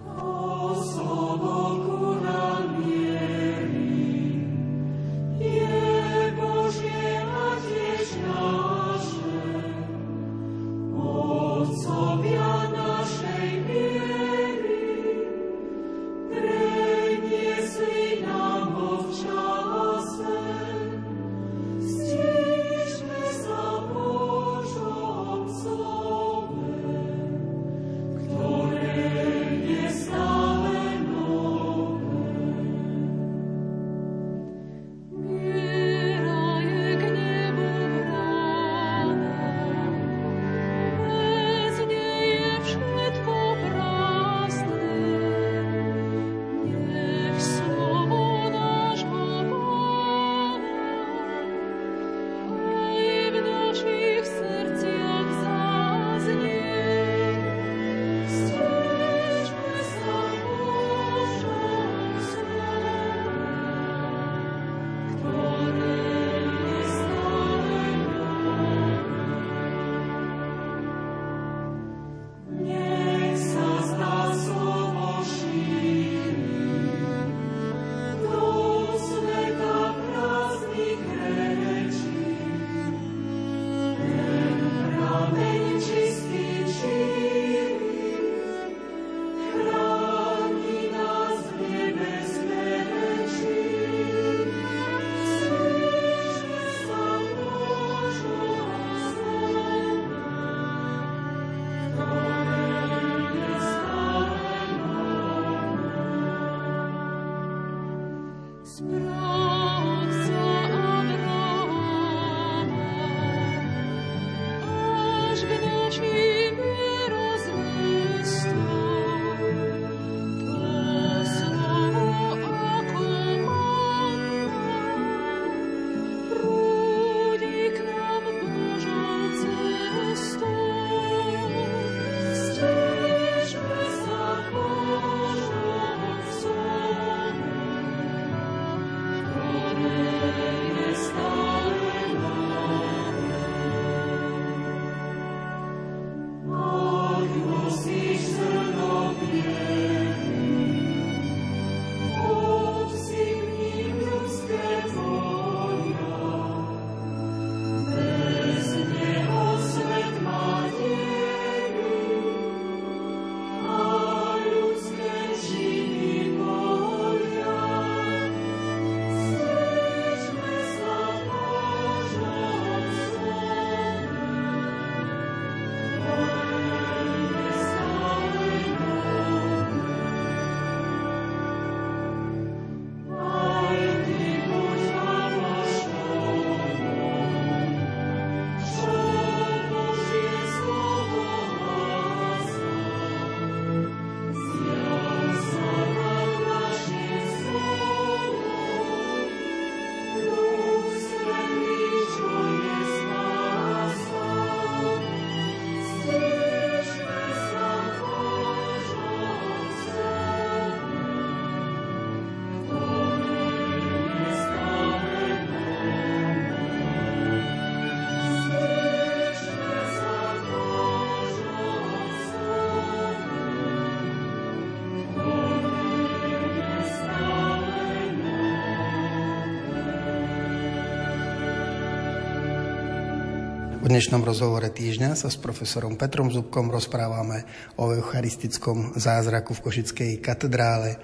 Dnešnom 234.00 234.24
rozhovore 234.24 234.64
týždňa 234.72 235.12
sa 235.12 235.28
s 235.28 235.36
profesorom 235.36 236.00
Petrom 236.00 236.32
Zubkom 236.32 236.72
rozprávame 236.72 237.44
o 237.76 237.92
eucharistickom 237.92 238.96
zázraku 238.96 239.52
v 239.60 239.64
Košickej 239.68 240.12
katedrále. 240.24 240.96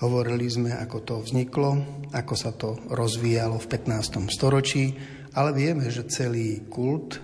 Hovorili 0.00 0.48
sme, 0.48 0.72
ako 0.72 0.98
to 1.04 1.14
vzniklo, 1.20 1.76
ako 2.16 2.32
sa 2.32 2.56
to 2.56 2.80
rozvíjalo 2.88 3.60
v 3.60 3.66
15. 3.68 4.32
storočí, 4.32 4.88
ale 5.36 5.52
vieme, 5.52 5.92
že 5.92 6.08
celý 6.08 6.64
kult 6.72 7.20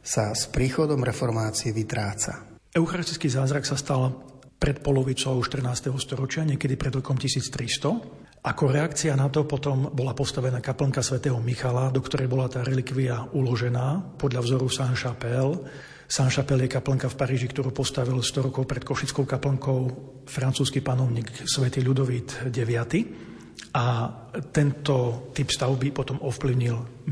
sa 0.00 0.32
s 0.32 0.48
príchodom 0.48 1.04
reformácie 1.04 1.68
vytráca. 1.68 2.56
Eucharistický 2.72 3.28
zázrak 3.28 3.68
sa 3.68 3.76
stal 3.76 4.16
pred 4.56 4.80
polovicou 4.80 5.44
14. 5.44 5.92
storočia, 6.00 6.40
niekedy 6.40 6.80
pred 6.80 6.96
rokom 6.96 7.20
1300 7.20 8.23
ako 8.44 8.68
reakcia 8.68 9.16
na 9.16 9.32
to 9.32 9.48
potom 9.48 9.88
bola 9.96 10.12
postavená 10.12 10.60
kaplnka 10.60 11.00
svätého 11.00 11.40
Michala, 11.40 11.88
do 11.88 12.04
ktorej 12.04 12.28
bola 12.28 12.44
tá 12.44 12.60
relikvia 12.60 13.24
uložená 13.32 14.20
podľa 14.20 14.44
vzoru 14.44 14.68
Saint-Chapelle. 14.68 15.64
Saint-Chapelle 16.04 16.68
je 16.68 16.76
kaplnka 16.76 17.08
v 17.08 17.16
Paríži, 17.16 17.48
ktorú 17.48 17.72
postavil 17.72 18.20
100 18.20 18.52
rokov 18.52 18.68
pred 18.68 18.84
Košickou 18.84 19.24
kaplnkou 19.24 19.78
francúzsky 20.28 20.84
panovník 20.84 21.48
svätý 21.48 21.80
Ľudovít 21.80 22.52
IX. 22.52 22.92
A 23.74 24.12
tento 24.52 25.30
typ 25.32 25.48
stavby 25.48 25.96
potom 25.96 26.20
ovplyvnil 26.20 27.08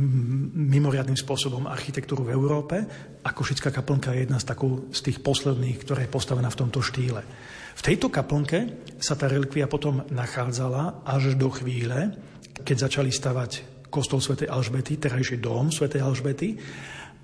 mimoriadným 0.52 1.16
spôsobom 1.16 1.64
architektúru 1.64 2.28
v 2.28 2.34
Európe 2.36 2.76
a 3.24 3.28
Košická 3.32 3.72
kaplnka 3.72 4.12
je 4.12 4.28
jedna 4.28 4.36
z, 4.36 4.52
takú, 4.52 4.92
z 4.92 5.00
tých 5.00 5.24
posledných, 5.24 5.80
ktorá 5.80 6.04
je 6.04 6.12
postavená 6.12 6.52
v 6.52 6.60
tomto 6.60 6.84
štýle. 6.84 7.24
V 7.72 7.82
tejto 7.82 8.12
kaplnke 8.12 8.88
sa 9.00 9.18
tá 9.18 9.26
relikvia 9.26 9.66
potom 9.66 10.04
nachádzala 10.12 11.02
až 11.02 11.34
do 11.34 11.50
chvíle, 11.50 12.14
keď 12.62 12.88
začali 12.88 13.10
stavať 13.10 13.50
kostol 13.92 14.24
svätej 14.24 14.48
Alžbety, 14.48 14.96
terajší 14.96 15.36
dom 15.42 15.68
svätej 15.68 16.00
Alžbety 16.00 16.56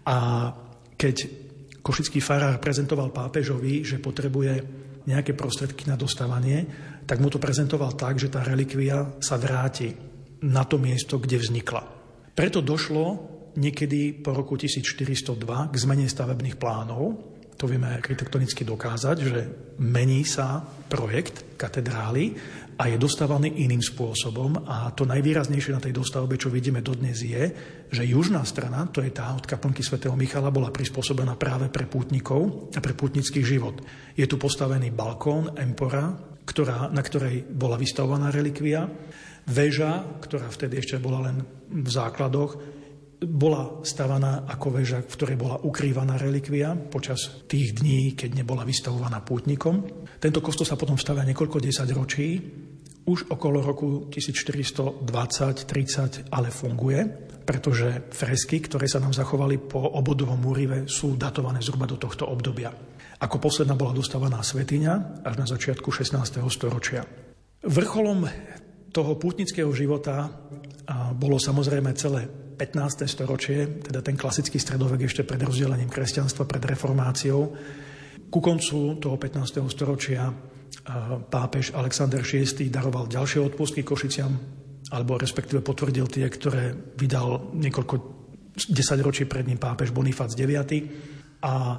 a 0.04 0.50
keď 0.98 1.16
košický 1.80 2.20
farár 2.20 2.60
prezentoval 2.60 3.08
pápežovi, 3.14 3.86
že 3.86 4.02
potrebuje 4.02 4.52
nejaké 5.08 5.32
prostredky 5.32 5.88
na 5.88 5.96
dostávanie, 5.96 6.68
tak 7.08 7.24
mu 7.24 7.32
to 7.32 7.40
prezentoval 7.40 7.96
tak, 7.96 8.20
že 8.20 8.28
tá 8.28 8.44
relikvia 8.44 9.16
sa 9.24 9.40
vráti 9.40 9.96
na 10.44 10.68
to 10.68 10.76
miesto, 10.76 11.16
kde 11.16 11.40
vznikla. 11.40 11.80
Preto 12.36 12.60
došlo 12.60 13.38
niekedy 13.56 14.20
po 14.20 14.36
roku 14.36 14.60
1402 14.60 15.72
k 15.72 15.76
zmene 15.80 16.06
stavebných 16.06 16.60
plánov 16.60 17.27
to 17.58 17.66
vieme 17.66 17.90
architektonicky 17.90 18.62
dokázať, 18.62 19.16
že 19.18 19.40
mení 19.82 20.22
sa 20.22 20.62
projekt 20.62 21.58
katedrály 21.58 22.38
a 22.78 22.86
je 22.86 22.94
dostávaný 22.94 23.66
iným 23.66 23.82
spôsobom 23.82 24.62
a 24.62 24.94
to 24.94 25.02
najvýraznejšie 25.02 25.74
na 25.74 25.82
tej 25.82 25.90
dostavbe, 25.90 26.38
čo 26.38 26.54
vidíme 26.54 26.78
dodnes 26.78 27.18
je, 27.18 27.50
že 27.90 28.06
južná 28.06 28.46
strana, 28.46 28.86
to 28.86 29.02
je 29.02 29.10
tá 29.10 29.34
od 29.34 29.42
kaplnky 29.42 29.82
svätého 29.82 30.14
Michala, 30.14 30.54
bola 30.54 30.70
prispôsobená 30.70 31.34
práve 31.34 31.66
pre 31.66 31.90
pútnikov 31.90 32.70
a 32.70 32.78
pre 32.78 32.94
pútnický 32.94 33.42
život. 33.42 33.82
Je 34.14 34.30
tu 34.30 34.38
postavený 34.38 34.94
balkón, 34.94 35.58
empora, 35.58 36.14
ktorá, 36.46 36.86
na 36.94 37.02
ktorej 37.02 37.42
bola 37.50 37.74
vystavovaná 37.74 38.30
relikvia, 38.30 38.86
väža, 39.50 40.22
ktorá 40.22 40.46
vtedy 40.46 40.78
ešte 40.78 41.02
bola 41.02 41.26
len 41.26 41.42
v 41.74 41.88
základoch, 41.90 42.77
bola 43.18 43.82
stavaná 43.82 44.46
ako 44.46 44.78
väža, 44.78 45.02
v 45.02 45.10
ktorej 45.10 45.36
bola 45.38 45.58
ukrývaná 45.58 46.14
relikvia 46.14 46.78
počas 46.78 47.42
tých 47.50 47.82
dní, 47.82 48.14
keď 48.14 48.38
nebola 48.38 48.62
vystavovaná 48.62 49.18
pútnikom. 49.26 50.06
Tento 50.22 50.38
kostol 50.38 50.66
sa 50.66 50.78
potom 50.78 50.94
stavia 50.94 51.26
niekoľko 51.26 51.58
desať 51.58 51.88
ročí, 51.98 52.38
už 53.08 53.32
okolo 53.32 53.64
roku 53.64 54.12
1420-30 54.12 56.28
ale 56.28 56.52
funguje, 56.52 57.00
pretože 57.42 58.12
fresky, 58.12 58.60
ktoré 58.60 58.84
sa 58.84 59.00
nám 59.00 59.16
zachovali 59.16 59.56
po 59.56 59.80
obodovom 59.96 60.36
múrive, 60.36 60.84
sú 60.84 61.16
datované 61.16 61.64
zhruba 61.64 61.88
do 61.88 61.96
tohto 61.96 62.28
obdobia. 62.28 62.68
Ako 63.18 63.40
posledná 63.40 63.74
bola 63.74 63.96
dostávaná 63.96 64.44
svetiňa 64.44 65.24
až 65.24 65.34
na 65.40 65.46
začiatku 65.48 65.90
16. 65.90 66.38
storočia. 66.52 67.02
Vrcholom 67.64 68.28
toho 68.92 69.16
pútnického 69.18 69.74
života 69.74 70.30
bolo 71.16 71.40
samozrejme 71.40 71.96
celé 71.96 72.28
15. 72.58 73.06
storočie, 73.06 73.86
teda 73.86 74.02
ten 74.02 74.18
klasický 74.18 74.58
stredovek 74.58 75.06
ešte 75.06 75.22
pred 75.22 75.38
rozdelením 75.38 75.86
kresťanstva, 75.86 76.50
pred 76.50 76.66
reformáciou. 76.66 77.40
Ku 78.26 78.40
koncu 78.42 78.98
toho 78.98 79.14
15. 79.14 79.62
storočia 79.70 80.26
pápež 81.30 81.72
Alexander 81.78 82.20
VI 82.26 82.66
daroval 82.66 83.06
ďalšie 83.06 83.40
odpustky 83.40 83.86
Košiciam, 83.86 84.34
alebo 84.90 85.14
respektíve 85.16 85.62
potvrdil 85.62 86.10
tie, 86.10 86.26
ktoré 86.26 86.74
vydal 86.98 87.54
niekoľko 87.54 87.94
desaťročí 88.58 89.30
pred 89.30 89.46
ním 89.46 89.62
pápež 89.62 89.94
Bonifác 89.94 90.34
IX. 90.34 90.66
A 91.46 91.78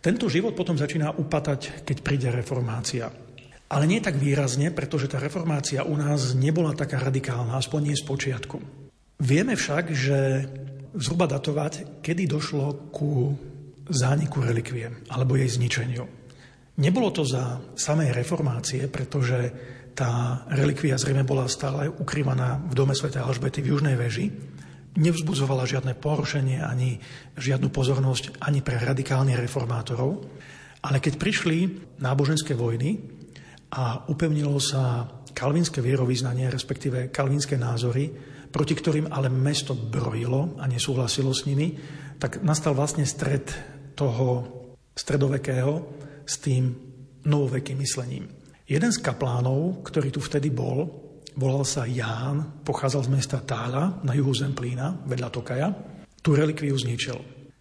tento 0.00 0.32
život 0.32 0.56
potom 0.56 0.80
začína 0.80 1.12
upatať, 1.20 1.84
keď 1.84 1.96
príde 2.00 2.28
reformácia. 2.32 3.12
Ale 3.70 3.84
nie 3.84 4.00
tak 4.00 4.16
výrazne, 4.16 4.72
pretože 4.72 5.12
tá 5.12 5.20
reformácia 5.20 5.84
u 5.84 5.94
nás 5.94 6.32
nebola 6.32 6.72
taká 6.72 6.98
radikálna, 6.98 7.60
aspoň 7.60 7.92
nie 7.92 7.96
z 8.00 8.08
počiatku. 8.08 8.79
Vieme 9.20 9.52
však, 9.52 9.92
že 9.92 10.48
zhruba 10.96 11.28
datovať, 11.28 12.02
kedy 12.02 12.24
došlo 12.24 12.90
ku 12.90 13.36
zániku 13.90 14.40
relikvie 14.40 15.06
alebo 15.12 15.36
jej 15.36 15.50
zničeniu. 15.60 16.04
Nebolo 16.80 17.12
to 17.12 17.28
za 17.28 17.60
samej 17.76 18.16
reformácie, 18.16 18.88
pretože 18.88 19.52
tá 19.92 20.42
relikvia 20.48 20.96
zrejme 20.96 21.26
bola 21.28 21.44
stále 21.50 21.92
ukrývaná 21.92 22.64
v 22.64 22.72
dome 22.72 22.96
Sv. 22.96 23.12
Alžbety 23.12 23.60
v 23.60 23.76
Južnej 23.76 24.00
veži. 24.00 24.32
Nevzbudzovala 24.96 25.68
žiadne 25.68 25.92
porušenie 25.98 26.64
ani 26.64 26.96
žiadnu 27.36 27.68
pozornosť 27.68 28.40
ani 28.40 28.64
pre 28.64 28.80
radikálnych 28.80 29.36
reformátorov. 29.36 30.24
Ale 30.80 30.96
keď 30.98 31.20
prišli 31.20 31.58
náboženské 32.00 32.56
vojny 32.56 32.96
a 33.76 34.08
upevnilo 34.08 34.56
sa 34.56 35.04
kalvínske 35.36 35.84
vierovýznanie, 35.84 36.48
respektíve 36.48 37.12
kalvínske 37.12 37.60
názory, 37.60 38.08
proti 38.50 38.74
ktorým 38.74 39.10
ale 39.10 39.30
mesto 39.30 39.72
brojilo 39.78 40.58
a 40.58 40.66
nesúhlasilo 40.66 41.30
s 41.30 41.46
nimi, 41.46 41.78
tak 42.18 42.42
nastal 42.42 42.74
vlastne 42.74 43.06
stred 43.06 43.46
toho 43.94 44.46
stredovekého 44.92 45.72
s 46.26 46.34
tým 46.42 46.74
novovekým 47.24 47.78
myslením. 47.80 48.28
Jeden 48.70 48.90
z 48.94 49.02
kaplánov, 49.02 49.82
ktorý 49.82 50.14
tu 50.14 50.20
vtedy 50.22 50.50
bol, 50.54 50.86
volal 51.34 51.66
sa 51.66 51.86
Ján, 51.86 52.62
pochádzal 52.62 53.06
z 53.06 53.10
mesta 53.10 53.38
Tála 53.42 53.98
na 54.06 54.12
juhu 54.14 54.30
Zemplína, 54.30 55.06
vedľa 55.06 55.28
Tokaja, 55.30 55.68
tú 56.22 56.36
relikviu 56.36 56.76
zničil. 56.76 57.18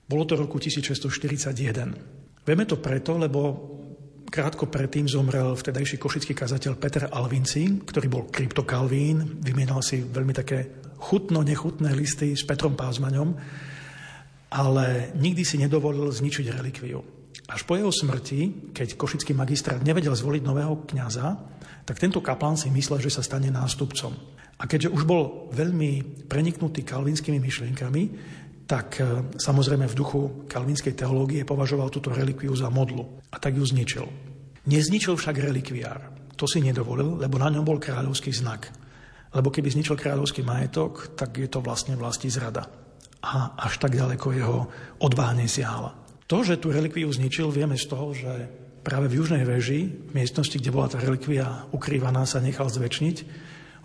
Bolo 0.09 0.25
to 0.25 0.37
roku 0.37 0.57
1641. 0.57 2.45
Vieme 2.45 2.65
to 2.65 2.81
preto, 2.81 3.13
lebo 3.17 3.39
Krátko 4.29 4.69
predtým 4.69 5.09
zomrel 5.09 5.57
vtedajší 5.57 5.97
košický 5.97 6.37
kazateľ 6.37 6.77
Peter 6.77 7.09
Alvinci, 7.09 7.81
ktorý 7.81 8.07
bol 8.13 8.23
kryptokalvín, 8.29 9.41
vymienal 9.41 9.81
si 9.81 10.05
veľmi 10.05 10.37
také 10.37 10.85
chutno-nechutné 11.01 11.97
listy 11.97 12.37
s 12.37 12.45
Petrom 12.45 12.77
Pázmaňom, 12.77 13.33
ale 14.53 15.09
nikdy 15.17 15.41
si 15.41 15.57
nedovolil 15.57 16.05
zničiť 16.13 16.45
relikviu. 16.45 17.01
Až 17.49 17.65
po 17.65 17.73
jeho 17.73 17.89
smrti, 17.89 18.69
keď 18.69 18.93
košický 18.93 19.33
magistrát 19.33 19.81
nevedel 19.81 20.13
zvoliť 20.13 20.45
nového 20.45 20.85
kňaza, 20.85 21.27
tak 21.81 21.97
tento 21.97 22.21
kaplán 22.21 22.53
si 22.53 22.69
myslel, 22.69 23.01
že 23.01 23.09
sa 23.09 23.25
stane 23.25 23.49
nástupcom. 23.49 24.13
A 24.61 24.69
keďže 24.69 24.93
už 24.93 25.09
bol 25.09 25.49
veľmi 25.57 26.21
preniknutý 26.29 26.85
kalvinskými 26.85 27.41
myšlienkami, 27.41 28.03
tak 28.69 29.01
e, 29.01 29.33
samozrejme 29.33 29.89
v 29.89 29.97
duchu 29.97 30.21
kalvinskej 30.45 30.93
teológie 30.93 31.41
považoval 31.41 31.89
túto 31.89 32.13
relikviu 32.13 32.53
za 32.53 32.69
modlu 32.69 33.17
a 33.33 33.41
tak 33.41 33.57
ju 33.57 33.65
zničil. 33.65 34.05
Nezničil 34.69 35.17
však 35.17 35.41
relikviár. 35.41 36.13
To 36.37 36.45
si 36.45 36.61
nedovolil, 36.61 37.17
lebo 37.17 37.41
na 37.41 37.49
ňom 37.49 37.65
bol 37.65 37.81
kráľovský 37.81 38.29
znak. 38.29 38.69
Lebo 39.33 39.49
keby 39.49 39.73
zničil 39.73 39.97
kráľovský 39.97 40.45
majetok, 40.45 41.17
tak 41.17 41.41
je 41.41 41.49
to 41.49 41.65
vlastne 41.65 41.97
vlasti 41.97 42.29
zrada. 42.29 42.69
A 43.25 43.57
až 43.57 43.81
tak 43.81 43.97
ďaleko 43.97 44.27
jeho 44.37 44.57
odvaha 45.01 45.33
nesiahala. 45.33 45.97
To, 46.29 46.45
že 46.45 46.61
tú 46.61 46.69
relikviu 46.69 47.09
zničil, 47.09 47.49
vieme 47.49 47.73
z 47.73 47.89
toho, 47.89 48.13
že 48.13 48.31
práve 48.85 49.09
v 49.09 49.17
južnej 49.17 49.49
veži, 49.49 49.89
v 49.89 50.11
miestnosti, 50.13 50.53
kde 50.53 50.69
bola 50.69 50.93
tá 50.93 51.01
relikvia 51.01 51.65
ukrývaná, 51.73 52.29
sa 52.29 52.37
nechal 52.37 52.69
zväčšniť. 52.69 53.17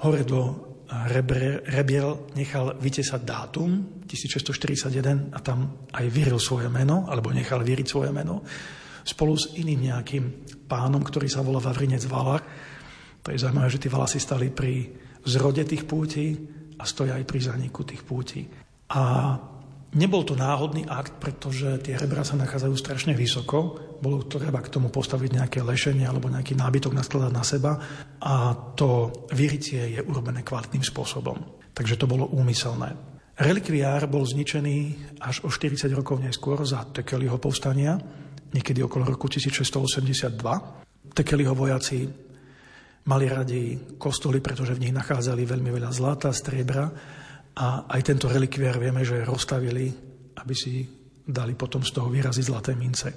Hore 0.04 0.22
do 0.28 0.73
Rebiel 0.90 2.28
nechal 2.36 2.76
vytesať 2.76 3.20
dátum 3.24 4.04
1641 4.04 5.32
a 5.32 5.38
tam 5.40 5.88
aj 5.90 6.06
vyril 6.12 6.36
svoje 6.36 6.68
meno, 6.68 7.08
alebo 7.08 7.32
nechal 7.32 7.64
vyriť 7.64 7.86
svoje 7.88 8.12
meno, 8.12 8.44
spolu 9.04 9.36
s 9.36 9.56
iným 9.56 9.92
nejakým 9.92 10.24
pánom, 10.68 11.00
ktorý 11.00 11.28
sa 11.28 11.40
volá 11.40 11.60
Vavrinec 11.60 12.04
Valach. 12.04 12.44
To 13.24 13.32
je 13.32 13.40
zaujímavé, 13.40 13.68
že 13.72 13.80
tí 13.80 13.88
Valasi 13.88 14.20
stali 14.20 14.52
pri 14.52 14.92
zrode 15.24 15.64
tých 15.64 15.88
pútí 15.88 16.36
a 16.76 16.84
stoja 16.84 17.16
aj 17.16 17.24
pri 17.24 17.40
zaniku 17.40 17.80
tých 17.84 18.04
pútí. 18.04 18.44
A 18.92 19.00
Nebol 19.94 20.26
to 20.26 20.34
náhodný 20.34 20.90
akt, 20.90 21.22
pretože 21.22 21.78
tie 21.86 21.94
rebra 21.94 22.26
sa 22.26 22.34
nachádzajú 22.34 22.74
strašne 22.74 23.14
vysoko. 23.14 23.78
Bolo 24.02 24.26
treba 24.26 24.58
k 24.58 24.66
tomu 24.66 24.90
postaviť 24.90 25.30
nejaké 25.38 25.62
lešenie 25.62 26.02
alebo 26.02 26.26
nejaký 26.26 26.58
nábytok 26.58 26.98
naskladať 26.98 27.30
na 27.30 27.44
seba 27.46 27.78
a 28.18 28.58
to 28.74 29.14
vyritie 29.30 29.94
je 29.94 30.00
urobené 30.02 30.42
kvalitným 30.42 30.82
spôsobom. 30.82 31.62
Takže 31.70 31.94
to 31.94 32.10
bolo 32.10 32.26
úmyselné. 32.26 32.90
Relikviár 33.38 34.10
bol 34.10 34.26
zničený 34.26 34.78
až 35.22 35.46
o 35.46 35.48
40 35.50 35.86
rokov 35.94 36.18
neskôr 36.18 36.58
za 36.66 36.82
Tekeliho 36.90 37.38
povstania, 37.38 37.94
niekedy 38.50 38.82
okolo 38.82 39.14
roku 39.14 39.30
1682. 39.30 40.34
Tekeliho 41.14 41.54
vojaci 41.54 42.02
mali 43.06 43.30
radi 43.30 43.94
kostoly, 43.94 44.42
pretože 44.42 44.74
v 44.74 44.90
nich 44.90 44.94
nachádzali 44.94 45.46
veľmi 45.46 45.70
veľa 45.70 45.90
zlata, 45.94 46.34
striebra 46.34 46.90
a 47.54 47.86
aj 47.86 48.00
tento 48.02 48.26
relikviár 48.26 48.82
vieme, 48.82 49.06
že 49.06 49.22
rozstavili, 49.22 49.86
aby 50.34 50.54
si 50.54 50.82
dali 51.24 51.54
potom 51.54 51.80
z 51.86 51.94
toho 51.94 52.10
vyraziť 52.10 52.44
zlaté 52.44 52.72
mince. 52.74 53.08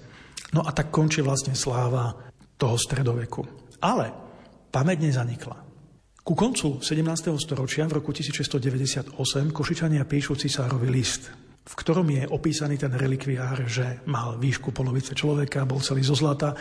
No 0.53 0.63
a 0.63 0.71
tak 0.71 0.93
končí 0.93 1.25
vlastne 1.25 1.57
sláva 1.57 2.13
toho 2.55 2.77
stredoveku. 2.77 3.43
Ale 3.83 4.13
pamäť 4.71 5.03
nezanikla. 5.03 5.57
Ku 6.21 6.35
koncu 6.35 6.83
17. 6.83 7.39
storočia 7.39 7.88
v 7.88 8.03
roku 8.03 8.11
1698 8.11 9.15
Košičania 9.51 10.03
píšu 10.03 10.35
cisárovi 10.35 10.91
list, 10.91 11.31
v 11.67 11.73
ktorom 11.75 12.07
je 12.11 12.23
opísaný 12.27 12.79
ten 12.79 12.91
relikviár, 12.91 13.67
že 13.67 14.03
mal 14.07 14.35
výšku 14.35 14.71
polovice 14.71 15.15
človeka, 15.15 15.67
bol 15.67 15.79
celý 15.79 16.03
zo 16.03 16.15
zlata, 16.15 16.51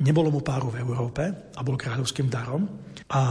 nebolo 0.00 0.32
mu 0.32 0.40
páru 0.40 0.72
v 0.72 0.80
Európe 0.80 1.52
a 1.52 1.60
bol 1.60 1.76
kráľovským 1.76 2.28
darom. 2.32 2.64
A 3.12 3.22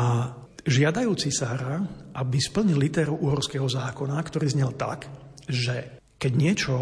žiadajú 0.64 1.12
cisára, 1.20 1.84
aby 2.16 2.38
splnil 2.40 2.80
literu 2.80 3.20
uhorského 3.20 3.68
zákona, 3.68 4.16
ktorý 4.20 4.48
znel 4.48 4.72
tak, 4.76 5.08
že 5.48 6.00
keď 6.16 6.32
niečo 6.34 6.76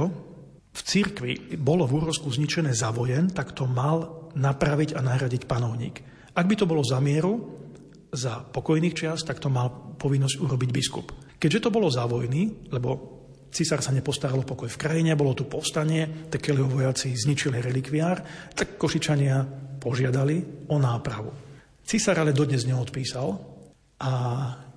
v 0.72 0.80
cirkvi 0.80 1.34
bolo 1.60 1.84
v 1.84 2.00
Úhorsku 2.00 2.32
zničené 2.32 2.72
za 2.72 2.94
vojen, 2.94 3.28
tak 3.34 3.52
to 3.52 3.68
mal 3.68 4.30
napraviť 4.38 4.96
a 4.96 5.04
nahradiť 5.04 5.44
panovník. 5.50 5.96
Ak 6.32 6.48
by 6.48 6.56
to 6.56 6.70
bolo 6.70 6.80
za 6.86 7.04
mieru, 7.04 7.60
za 8.12 8.40
pokojných 8.40 8.96
čias, 8.96 9.28
tak 9.28 9.44
to 9.44 9.52
mal 9.52 9.98
povinnosť 10.00 10.40
urobiť 10.40 10.70
biskup. 10.72 11.12
Keďže 11.36 11.68
to 11.68 11.74
bolo 11.74 11.92
za 11.92 12.08
vojny, 12.08 12.72
lebo 12.72 13.20
Cisár 13.52 13.84
sa 13.84 13.92
nepostaral 13.92 14.40
o 14.40 14.48
pokoj 14.48 14.72
v 14.72 14.80
krajine, 14.80 15.12
bolo 15.20 15.36
tu 15.36 15.44
povstanie, 15.44 16.32
Tekeliho 16.32 16.72
vojaci 16.72 17.12
zničili 17.12 17.60
relikviár, 17.60 18.24
tak 18.56 18.80
Košičania 18.80 19.44
požiadali 19.76 20.70
o 20.72 20.80
nápravu. 20.80 21.36
Cisár 21.84 22.24
ale 22.24 22.32
dodnes 22.32 22.64
neodpísal 22.64 23.51
a 24.02 24.12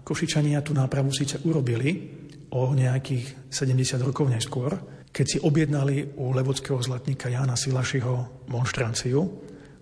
Košičania 0.04 0.60
tú 0.60 0.76
nápravu 0.76 1.08
síce 1.08 1.40
urobili 1.48 2.12
o 2.52 2.76
nejakých 2.76 3.48
70 3.48 4.04
rokov 4.04 4.28
neskôr, 4.28 4.76
keď 5.08 5.26
si 5.26 5.38
objednali 5.40 6.20
u 6.20 6.34
levodského 6.36 6.76
zlatníka 6.84 7.32
Jána 7.32 7.56
Silašiho 7.56 8.44
monštranciu, 8.52 9.20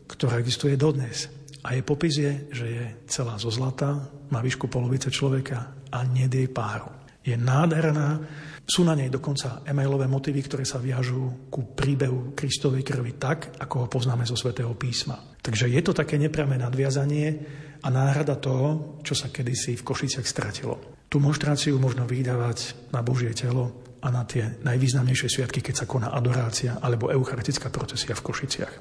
ktorá 0.07 0.38
existuje 0.38 0.78
dodnes. 0.78 1.26
A 1.66 1.74
jej 1.74 1.82
popis 1.82 2.14
je, 2.22 2.32
že 2.55 2.66
je 2.70 2.84
celá 3.11 3.34
zo 3.38 3.51
zlata, 3.51 4.11
má 4.30 4.38
výšku 4.38 4.70
polovice 4.70 5.11
človeka 5.11 5.90
a 5.90 5.99
nedej 6.07 6.51
páru. 6.55 6.90
Je 7.22 7.38
nádherná, 7.38 8.18
sú 8.66 8.82
na 8.82 8.99
nej 8.99 9.11
dokonca 9.11 9.62
emailové 9.66 10.11
motívy, 10.11 10.43
ktoré 10.43 10.64
sa 10.66 10.82
viažú 10.82 11.51
ku 11.51 11.70
príbehu 11.70 12.34
Kristovej 12.34 12.82
krvi 12.82 13.14
tak, 13.18 13.59
ako 13.62 13.86
ho 13.86 13.88
poznáme 13.90 14.26
zo 14.26 14.34
svätého 14.34 14.74
písma. 14.74 15.18
Takže 15.38 15.70
je 15.70 15.82
to 15.82 15.95
také 15.95 16.18
neprame 16.18 16.59
nadviazanie 16.59 17.28
a 17.83 17.89
náhrada 17.91 18.39
toho, 18.39 18.99
čo 19.03 19.18
sa 19.18 19.28
kedysi 19.28 19.74
v 19.78 19.87
Košiciach 19.87 20.26
stratilo. 20.26 20.78
Tú 21.11 21.18
monštráciu 21.20 21.76
možno 21.76 22.09
vydávať 22.09 22.89
na 22.95 23.03
Božie 23.05 23.35
telo 23.35 23.74
a 24.03 24.09
na 24.09 24.22
tie 24.24 24.59
najvýznamnejšie 24.62 25.28
sviatky, 25.28 25.61
keď 25.61 25.85
sa 25.85 25.89
koná 25.91 26.11
adorácia 26.14 26.78
alebo 26.80 27.11
eucharistická 27.11 27.68
procesia 27.68 28.16
v 28.16 28.24
Košiciach. 28.24 28.72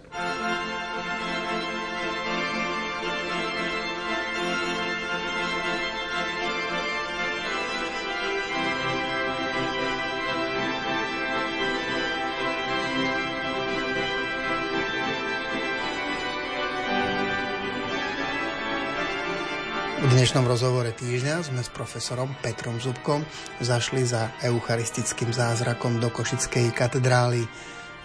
Dnešnom 20.22 20.46
rozhovore 20.46 20.94
týždňa 20.94 21.50
sme 21.50 21.66
s 21.66 21.74
profesorom 21.74 22.38
Petrom 22.46 22.78
Zubkom 22.78 23.26
zašli 23.58 24.06
za 24.06 24.30
eucharistickým 24.46 25.34
zázrakom 25.34 25.98
do 25.98 26.14
Košickej 26.14 26.78
katedrály. 26.78 27.42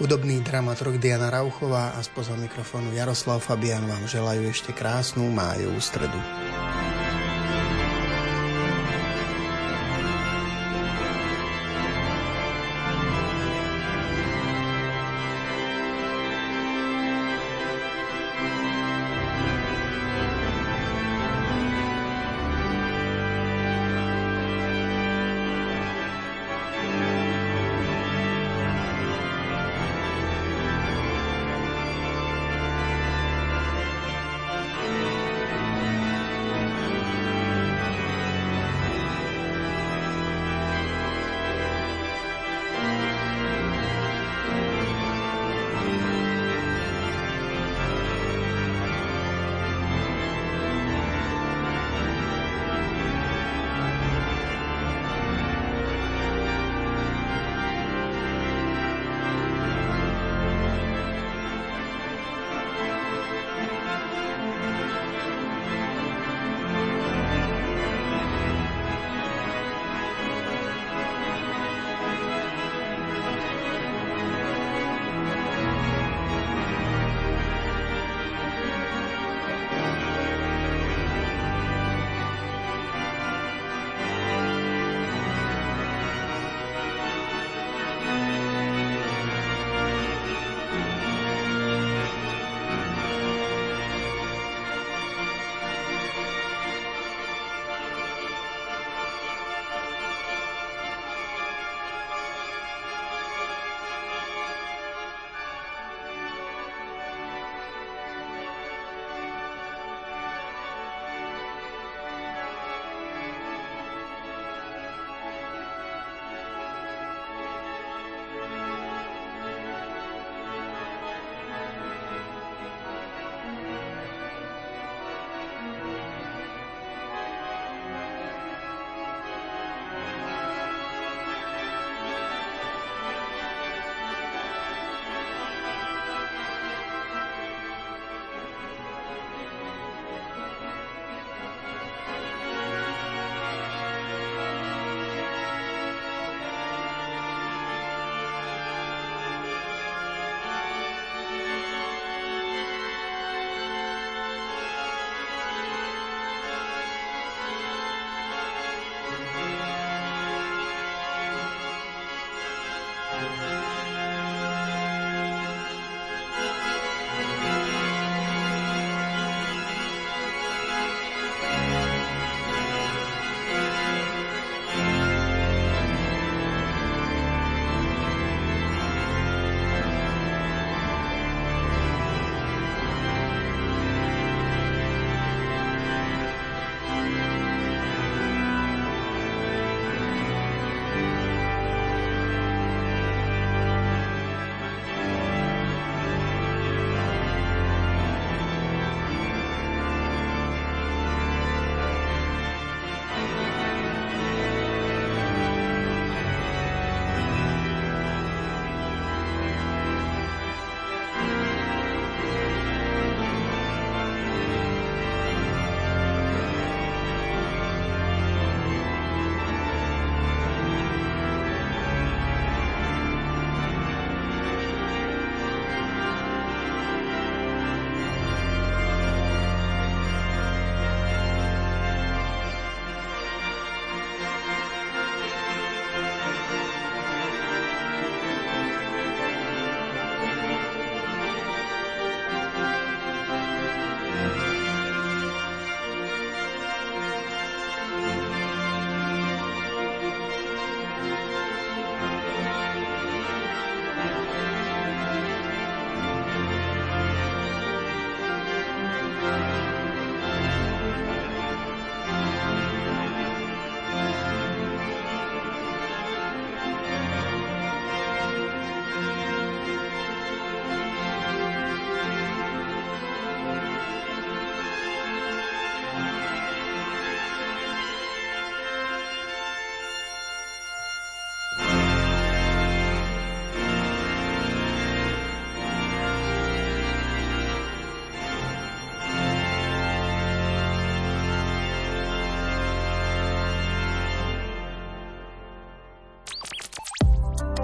Udobný 0.00 0.40
dramaturg 0.40 0.96
Diana 0.96 1.28
Rauchová 1.28 1.92
a 1.92 2.00
spoza 2.00 2.32
mikrofónu 2.32 2.96
Jaroslav 2.96 3.44
Fabian 3.44 3.84
vám 3.84 4.08
želajú 4.08 4.48
ešte 4.48 4.72
krásnu 4.72 5.28
májovú 5.28 5.76
stredu. 5.76 6.16